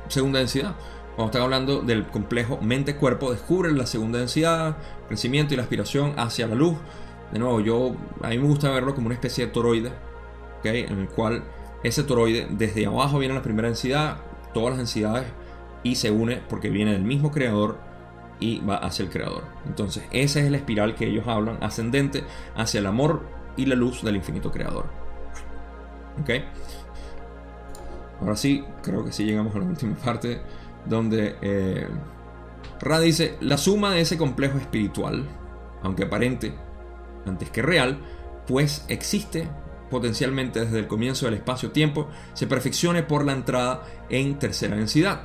[0.08, 0.76] segunda densidad.
[1.16, 6.48] Cuando están hablando del complejo mente-cuerpo, descubren la segunda densidad, crecimiento y la aspiración hacia
[6.48, 6.78] la luz.
[7.32, 9.92] De nuevo, yo a mí me gusta verlo como una especie de toroide,
[10.64, 11.44] en el cual
[11.84, 14.18] ese toroide desde abajo viene la primera densidad,
[14.54, 15.28] todas las densidades
[15.84, 17.78] y se une porque viene del mismo creador
[18.40, 19.44] y va hacia el creador.
[19.66, 22.24] Entonces, esa es la espiral que ellos hablan, ascendente
[22.56, 23.22] hacia el amor
[23.58, 25.01] y la luz del infinito creador.
[26.20, 26.30] ¿Ok?
[28.20, 30.42] Ahora sí, creo que sí llegamos a la última parte
[30.86, 31.88] donde eh,
[32.80, 35.28] Ra dice, la suma de ese complejo espiritual,
[35.84, 36.54] aunque aparente
[37.26, 38.00] antes que real,
[38.48, 39.48] pues existe
[39.90, 45.22] potencialmente desde el comienzo del espacio-tiempo, se perfeccione por la entrada en tercera densidad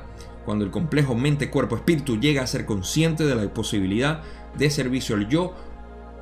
[0.47, 4.21] cuando el complejo mente-cuerpo-espíritu llega a ser consciente de la posibilidad
[4.57, 5.53] de servicio al yo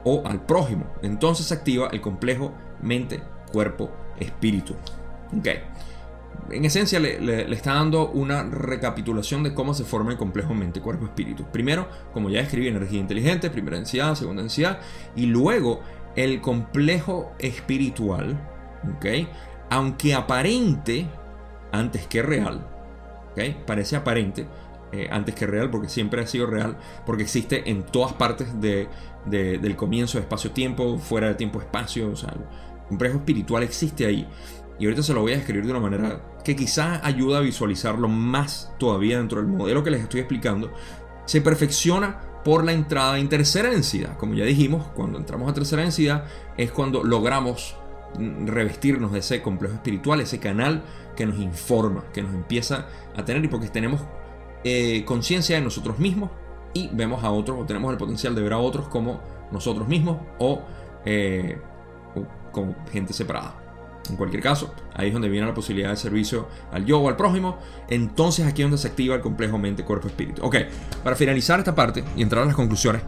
[0.03, 2.51] o al prójimo, entonces se activa el complejo
[2.81, 4.04] mente-cuerpo-espíritu.
[5.39, 5.59] Okay.
[6.51, 11.45] En esencia le, está dando una recapitulación de cómo se forma el complejo mente-cuerpo-espíritu.
[11.51, 14.79] Primero, como ya escribí, energía inteligente, primera densidad, segunda densidad,
[15.15, 15.81] y luego
[16.15, 18.37] el complejo espiritual,
[18.97, 19.27] okay,
[19.69, 21.07] aunque aparente
[21.71, 22.67] antes que real,
[23.65, 24.47] Parece aparente
[24.91, 29.75] eh, antes que real, porque siempre ha sido real, porque existe en todas partes del
[29.75, 32.33] comienzo de espacio-tiempo, fuera de tiempo-espacio, o sea,
[32.87, 34.27] complejo espiritual existe ahí.
[34.77, 38.07] Y ahorita se lo voy a describir de una manera que quizás ayuda a visualizarlo
[38.07, 40.71] más todavía dentro del modelo que les estoy explicando.
[41.25, 44.17] Se perfecciona por la entrada en tercera densidad.
[44.17, 46.25] Como ya dijimos, cuando entramos a tercera densidad
[46.57, 47.75] es cuando logramos
[48.17, 50.83] revestirnos de ese complejo espiritual, ese canal
[51.15, 54.01] que nos informa, que nos empieza a tener y porque tenemos
[54.63, 56.31] eh, conciencia de nosotros mismos,
[56.75, 59.21] y vemos a otros o tenemos el potencial de ver a otros como
[59.51, 60.61] nosotros mismos o,
[61.05, 61.57] eh,
[62.55, 63.53] como gente separada.
[64.09, 67.15] En cualquier caso, ahí es donde viene la posibilidad de servicio al yo o al
[67.15, 67.59] prójimo.
[67.89, 70.43] Entonces aquí es donde se activa el complejo mente, cuerpo, espíritu.
[70.43, 70.57] Ok,
[71.03, 73.01] para finalizar esta parte y entrar a las conclusiones,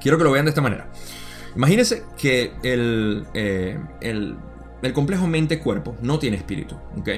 [0.00, 0.88] quiero que lo vean de esta manera.
[1.56, 6.76] Imagínense que el, eh, el complejo mente-cuerpo no tiene espíritu.
[6.98, 7.08] ¿ok?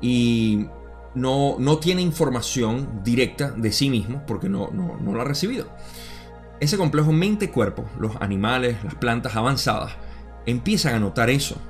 [0.00, 0.66] Y
[1.14, 5.66] no, no, tiene información directa de sí mismo porque no, no, no lo ha recibido.
[6.60, 9.96] Ese complejo mente-cuerpo, los animales, las plantas avanzadas,
[10.50, 11.60] empiezan a notar eso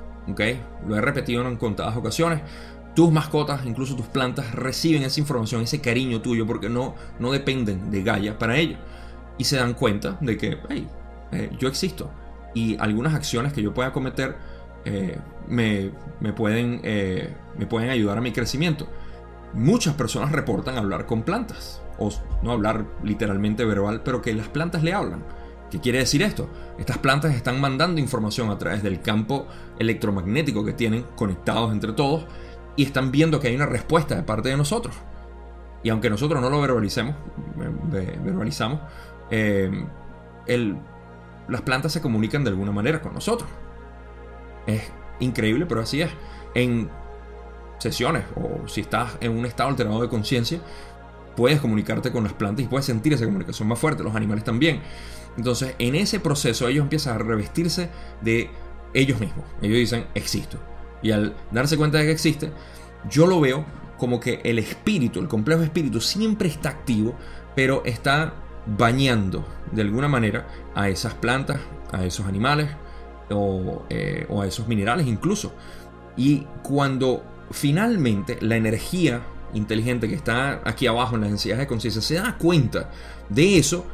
[0.87, 2.41] lo he repetido en contadas ocasiones.
[2.95, 7.91] Tus mascotas, incluso tus plantas, reciben esa información, ese cariño tuyo, porque no, no dependen
[7.91, 8.77] de Gaia para ello.
[9.37, 10.87] Y se dan cuenta de que, hey,
[11.31, 12.09] eh, yo existo.
[12.53, 14.35] Y algunas acciones que yo pueda cometer
[14.85, 15.91] eh, me,
[16.33, 18.87] pueden, eh, me pueden ayudar a mi crecimiento.
[19.53, 22.11] Muchas personas reportan hablar con plantas, o
[22.43, 25.23] no hablar literalmente verbal, pero que las plantas le hablan.
[25.69, 26.49] ¿Qué quiere decir esto?
[26.77, 29.47] Estas plantas están mandando información a través del campo
[29.77, 32.25] electromagnético que tienen conectados entre todos
[32.75, 34.95] y están viendo que hay una respuesta de parte de nosotros.
[35.83, 37.15] Y aunque nosotros no lo verbalicemos,
[37.55, 38.81] verbalizamos,
[39.29, 39.85] eh,
[41.47, 43.49] las plantas se comunican de alguna manera con nosotros.
[44.65, 46.09] Es increíble, pero así es.
[46.55, 46.89] En
[47.77, 50.59] sesiones o si estás en un estado alterado de conciencia,
[51.35, 54.81] puedes comunicarte con las plantas y puedes sentir esa comunicación más fuerte, los animales también.
[55.39, 57.89] Entonces, en ese proceso ellos empiezan a revestirse
[58.19, 58.49] de
[58.93, 59.45] ellos mismos.
[59.61, 60.57] Ellos dicen, existo.
[61.01, 62.51] Y al darse cuenta de que existe,
[63.09, 63.63] yo lo veo
[63.97, 67.15] como que el espíritu, el complejo espíritu, siempre está activo,
[67.55, 68.33] pero está
[68.65, 70.45] bañando de alguna manera
[70.75, 71.61] a esas plantas,
[71.93, 72.69] a esos animales
[73.29, 75.53] o, eh, a esos minerales incluso.
[76.17, 79.21] Y cuando finalmente la energía
[79.53, 82.91] inteligente que está aquí abajo en las densidades de conciencia se da cuenta
[83.29, 83.85] de eso,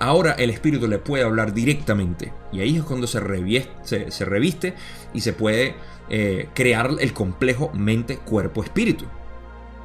[0.00, 2.32] ahora el espíritu le puede hablar directamente.
[2.52, 4.74] Y ahí es cuando se, reviste,
[5.14, 5.74] y se puede
[6.08, 9.04] eh, crear el complejo mente-cuerpo-espíritu.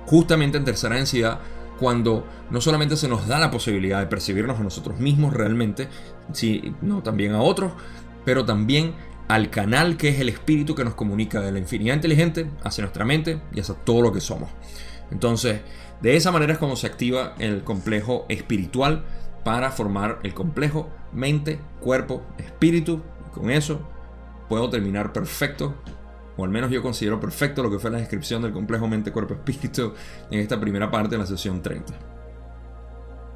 [0.07, 1.39] Justamente en tercera densidad,
[1.79, 5.89] cuando no solamente se nos da la posibilidad de percibirnos a nosotros mismos realmente,
[6.31, 7.73] sino también a otros,
[8.23, 8.93] pero también
[9.27, 13.05] al canal que es el espíritu que nos comunica de la infinidad inteligente hacia nuestra
[13.05, 14.49] mente y hacia todo lo que somos.
[15.11, 15.61] Entonces,
[16.01, 19.03] de esa manera es como se activa el complejo espiritual
[19.45, 23.03] para formar el complejo mente, cuerpo, espíritu.
[23.31, 23.79] Con eso
[24.49, 25.75] puedo terminar perfecto,
[26.35, 29.33] o al menos yo considero perfecto lo que fue la descripción del complejo mente, cuerpo,
[29.45, 29.93] espíritu
[30.31, 31.93] en esta primera parte de la sesión 30.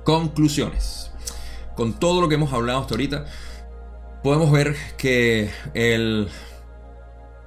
[0.04, 1.12] Conclusiones.
[1.76, 3.26] Con todo lo que hemos hablado hasta ahorita,
[4.24, 6.28] podemos ver que el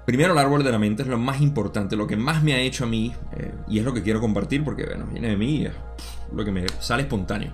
[0.04, 2.58] Primero el árbol de la mente es lo más importante, lo que más me ha
[2.58, 5.72] hecho a mí, eh, y es lo que quiero compartir porque viene de mí, es
[6.34, 7.52] lo que me sale espontáneo.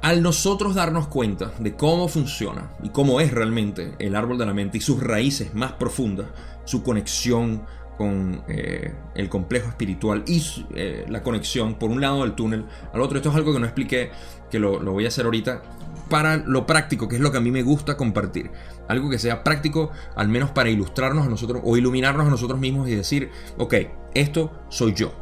[0.00, 4.54] Al nosotros darnos cuenta de cómo funciona y cómo es realmente el árbol de la
[4.54, 6.28] mente y sus raíces más profundas,
[6.64, 7.64] su conexión
[7.96, 10.40] con eh, el complejo espiritual y
[10.76, 13.66] eh, la conexión por un lado del túnel al otro, esto es algo que no
[13.66, 14.12] expliqué,
[14.48, 15.62] que lo, lo voy a hacer ahorita,
[16.08, 18.50] para lo práctico, que es lo que a mí me gusta compartir.
[18.86, 22.88] Algo que sea práctico, al menos para ilustrarnos a nosotros o iluminarnos a nosotros mismos
[22.88, 23.74] y decir, ok,
[24.14, 25.12] esto soy yo.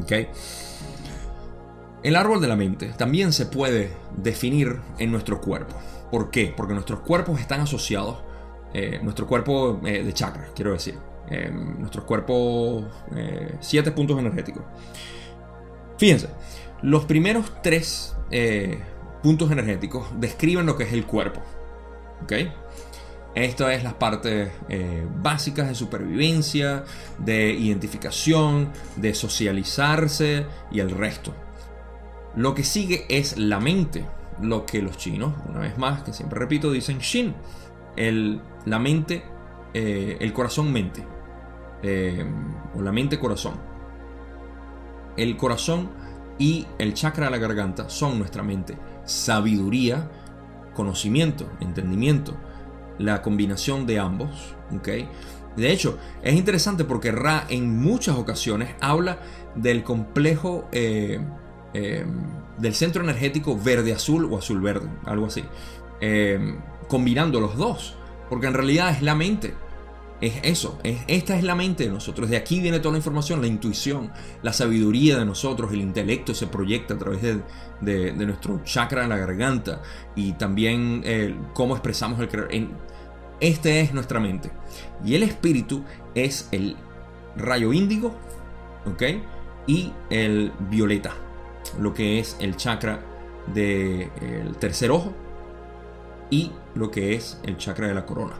[0.00, 0.12] ¿ok?,
[2.02, 5.76] el árbol de la mente también se puede definir en nuestro cuerpo.
[6.10, 6.52] ¿Por qué?
[6.56, 8.18] Porque nuestros cuerpos están asociados,
[8.72, 10.98] eh, nuestro cuerpo eh, de chakras, quiero decir,
[11.28, 12.84] eh, nuestros cuerpos,
[13.60, 14.64] siete puntos energéticos.
[15.98, 16.28] Fíjense,
[16.82, 18.16] los primeros tres
[19.22, 21.42] puntos energéticos describen lo que es el cuerpo.
[22.22, 22.32] ¿Ok?
[23.34, 24.50] Esto es las partes
[25.22, 26.84] básicas de supervivencia,
[27.18, 31.32] de identificación, de socializarse y el resto.
[32.36, 34.06] Lo que sigue es la mente,
[34.40, 37.34] lo que los chinos, una vez más, que siempre repito, dicen Shin,
[37.96, 39.22] el, la mente,
[39.74, 41.04] eh, el corazón-mente,
[41.82, 42.24] eh,
[42.74, 43.54] o la mente-corazón.
[45.16, 45.90] El corazón
[46.38, 48.76] y el chakra de la garganta son nuestra mente.
[49.04, 50.08] Sabiduría,
[50.74, 52.36] conocimiento, entendimiento,
[52.98, 54.54] la combinación de ambos.
[55.56, 59.18] De hecho, es interesante porque Ra en muchas ocasiones habla
[59.56, 61.20] del complejo eh,
[61.72, 65.44] Em, del centro energético verde-azul o azul-verde, algo así.
[66.00, 67.94] Em, combinando los dos,
[68.28, 69.54] porque en realidad es la mente.
[70.20, 72.28] Es eso, es, esta es la mente de nosotros.
[72.28, 76.46] De aquí viene toda la información, la intuición, la sabiduría de nosotros, el intelecto se
[76.48, 79.80] proyecta a través de, nuestro chakra en la garganta
[80.14, 81.02] y también
[81.54, 82.68] cómo expresamos el creer.
[83.40, 84.50] este es nuestra mente.
[85.02, 85.84] Y el espíritu
[86.14, 86.76] es el
[87.36, 88.14] rayo índigo.
[89.66, 91.14] Y el violeta
[91.78, 93.00] lo que es el chakra
[93.52, 95.12] del tercer ojo
[96.30, 98.34] y lo que es el chakra de la corona.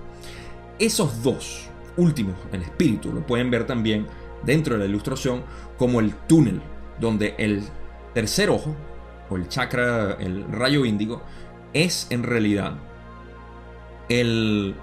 [0.78, 4.06] Esos dos últimos, el espíritu, lo pueden ver también
[4.44, 5.42] dentro de la ilustración
[5.78, 6.62] como el túnel,
[6.98, 7.62] donde el
[8.14, 8.74] tercer ojo,
[9.28, 11.22] o el chakra, el rayo índigo,
[11.72, 12.74] es en realidad
[14.08, 14.74] el,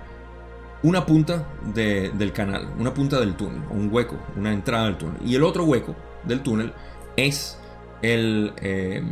[0.84, 5.18] una punta del canal, una punta del túnel, un hueco, una entrada del túnel.
[5.26, 6.74] Y el otro hueco del túnel
[7.16, 7.60] es
[8.02, 9.04] el, eh,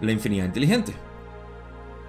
[0.00, 0.94] la infinidad inteligente.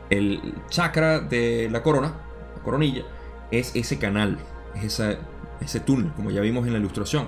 [0.10, 2.14] El chakra de la corona,
[2.56, 3.04] la coronilla,
[3.52, 4.38] es ese canal,
[4.76, 5.02] es
[5.62, 7.28] ese túnel, como ya vimos en la ilustración.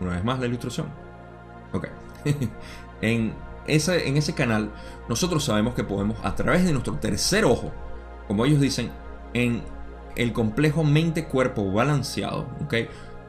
[0.00, 0.88] Una vez más la ilustración.
[1.72, 1.88] Ok.
[3.00, 3.34] en,
[3.66, 4.70] ese, en ese canal,
[5.08, 7.72] nosotros sabemos que podemos, a través de nuestro tercer ojo,
[8.28, 8.90] como ellos dicen,
[9.32, 9.62] en
[10.16, 12.74] el complejo mente-cuerpo balanceado, ¿ok?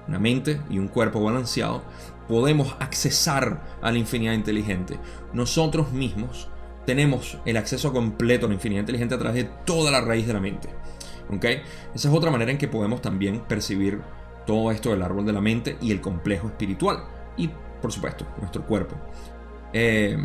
[0.08, 1.84] Una mente y un cuerpo balanceado,
[2.28, 5.00] podemos accesar a la infinidad inteligente.
[5.34, 6.50] Nosotros mismos
[6.86, 10.34] tenemos el acceso completo a la infinidad inteligente a través de toda la raíz de
[10.34, 10.70] la mente.
[11.30, 11.46] ¿ok?
[11.94, 14.02] Esa es otra manera en que podemos también percibir
[14.46, 17.04] todo esto del árbol de la mente y el complejo espiritual.
[17.38, 17.50] Y,
[17.82, 18.96] por supuesto, nuestro cuerpo.
[19.74, 20.18] Eh,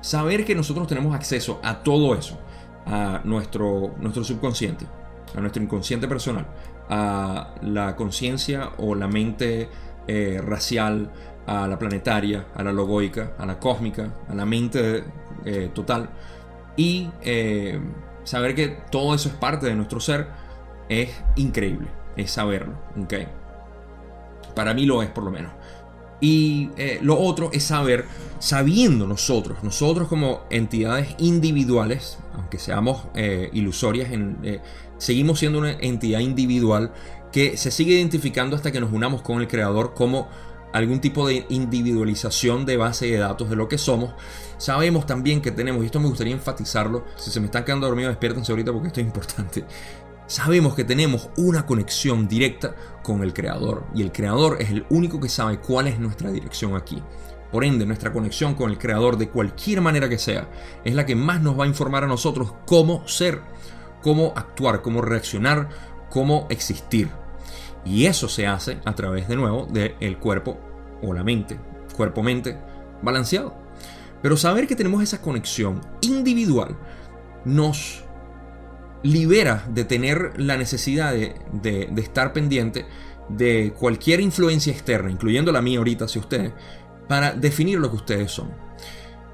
[0.00, 2.38] saber que nosotros tenemos acceso a todo eso,
[2.86, 4.86] a nuestro, nuestro subconsciente,
[5.34, 6.46] a nuestro inconsciente personal,
[6.88, 9.68] a la conciencia o la mente
[10.12, 11.08] eh, racial,
[11.46, 15.04] a la planetaria, a la logoica, a la cósmica, a la mente
[15.44, 16.10] eh, total.
[16.76, 17.78] Y eh,
[18.24, 20.26] saber que todo eso es parte de nuestro ser
[20.88, 22.74] es increíble, es saberlo.
[23.00, 23.28] ¿okay?
[24.56, 25.52] Para mí lo es por lo menos.
[26.20, 26.70] Y
[27.02, 28.04] lo otro es saber,
[28.40, 33.06] sabiendo nosotros, nosotros como entidades individuales, aunque seamos
[33.52, 34.10] ilusorias
[34.98, 36.92] seguimos siendo una entidad individual
[37.32, 40.28] que se sigue identificando hasta que nos unamos con el creador como
[40.72, 44.14] algún tipo de individualización de base de datos de lo que somos.
[44.58, 48.12] Sabemos también que tenemos, y esto me gustaría enfatizarlo, si se me están quedando dormidos,
[48.12, 49.64] despiértense ahorita porque esto es importante.
[50.26, 55.18] Sabemos que tenemos una conexión directa con el creador y el creador es el único
[55.18, 57.02] que sabe cuál es nuestra dirección aquí.
[57.50, 60.48] Por ende, nuestra conexión con el creador de cualquier manera que sea
[60.84, 63.42] es la que más nos va a informar a nosotros cómo ser
[64.02, 65.68] cómo actuar, cómo reaccionar,
[66.10, 67.10] cómo existir.
[67.84, 70.58] Y eso se hace a través de nuevo del cuerpo
[71.02, 71.58] o la mente,
[71.96, 72.58] cuerpo-mente
[73.02, 73.54] balanceado.
[74.22, 76.76] Pero saber que tenemos esa conexión individual
[77.44, 78.04] nos
[79.02, 82.86] libera de tener la necesidad de, estar pendiente
[83.28, 86.52] de cualquier influencia externa, incluyendo la mía ahorita, si ustedes,
[87.08, 88.50] para definir lo que ustedes son.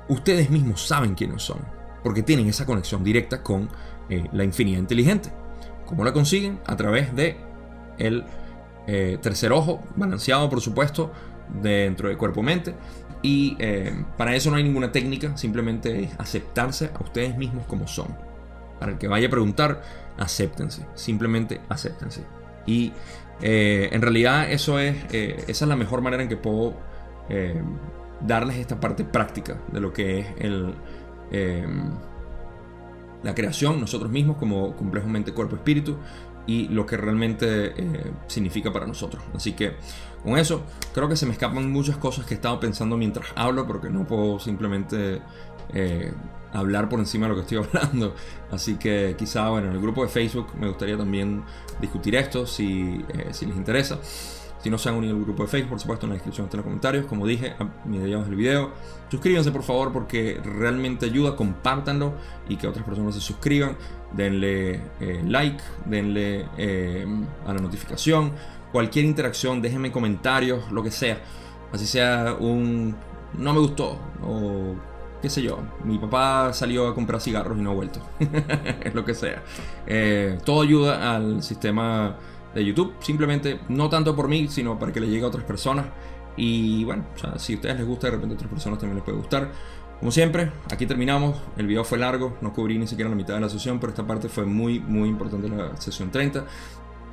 [0.08, 1.58] Ustedes mismos saben quiénes son,
[2.04, 3.68] porque tienen esa conexión directa con
[4.08, 5.32] eh, la infinidad inteligente.
[5.84, 6.60] ¿Cómo la consiguen?
[6.66, 7.36] A través de
[7.98, 8.24] el
[8.86, 11.12] eh, tercer ojo, balanceado por supuesto,
[11.62, 12.74] dentro de cuerpo-mente.
[13.22, 17.86] Y eh, para eso no hay ninguna técnica, simplemente es aceptarse a ustedes mismos como
[17.88, 18.08] son.
[18.78, 19.82] Para el que vaya a preguntar,
[20.18, 22.22] acéptense, simplemente acéptense.
[22.66, 22.92] Y
[23.40, 26.74] en realidad eso es, esa es la mejor manera en que puedo
[28.20, 30.28] darles esta parte práctica de lo que es
[33.22, 35.96] la creación, nosotros mismos como complejo mente, cuerpo, espíritu
[36.46, 39.22] y lo que realmente eh, significa para nosotros.
[39.34, 39.74] Así que
[40.22, 40.62] con eso
[40.94, 44.06] creo que se me escapan muchas cosas que he estado pensando mientras hablo porque no
[44.06, 45.20] puedo simplemente
[45.72, 46.12] eh,
[46.52, 48.14] hablar por encima de lo que estoy hablando.
[48.50, 51.42] Así que quizá bueno, en el grupo de Facebook me gustaría también
[51.80, 53.98] discutir esto si, eh, si les interesa.
[54.62, 56.58] Si no se han unido al grupo de Facebook, por supuesto, en la descripción están
[56.58, 57.06] los comentarios.
[57.06, 58.72] Como dije a mediados del video,
[59.08, 61.36] suscríbanse por favor porque realmente ayuda.
[61.36, 62.14] Compártanlo
[62.48, 63.76] y que otras personas se suscriban.
[64.12, 67.06] Denle eh, like, denle eh,
[67.46, 68.32] a la notificación.
[68.72, 71.18] Cualquier interacción, déjenme comentarios, lo que sea.
[71.72, 72.96] Así sea un
[73.38, 74.74] no me gustó o
[75.20, 78.00] qué sé yo, mi papá salió a comprar cigarros y no ha vuelto.
[78.84, 79.42] es lo que sea.
[79.86, 82.16] Eh, todo ayuda al sistema
[82.54, 82.94] de YouTube.
[83.00, 85.86] Simplemente, no tanto por mí, sino para que le llegue a otras personas.
[86.36, 87.06] Y bueno,
[87.38, 89.50] si a ustedes les gusta, de repente a otras personas también les puede gustar.
[90.00, 91.36] Como siempre, aquí terminamos.
[91.56, 94.06] El video fue largo, no cubrí ni siquiera la mitad de la sesión, pero esta
[94.06, 96.44] parte fue muy, muy importante la sesión 30.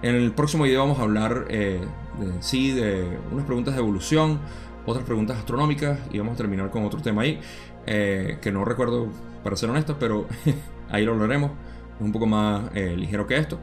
[0.02, 1.80] En el próximo video vamos a hablar eh,
[2.20, 4.42] de, sí, de unas preguntas de evolución,
[4.86, 7.40] otras preguntas astronómicas y vamos a terminar con otro tema ahí,
[7.86, 9.08] eh, que no recuerdo
[9.44, 10.28] para ser honesto, pero
[10.90, 11.52] ahí lo hablaremos.
[11.96, 13.60] Es un poco más eh, ligero que esto.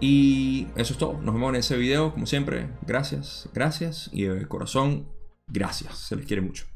[0.00, 1.20] Y eso es todo.
[1.20, 2.68] Nos vemos en ese video, como siempre.
[2.86, 4.08] Gracias, gracias.
[4.12, 5.08] Y de corazón,
[5.46, 5.98] gracias.
[5.98, 6.75] Se les quiere mucho.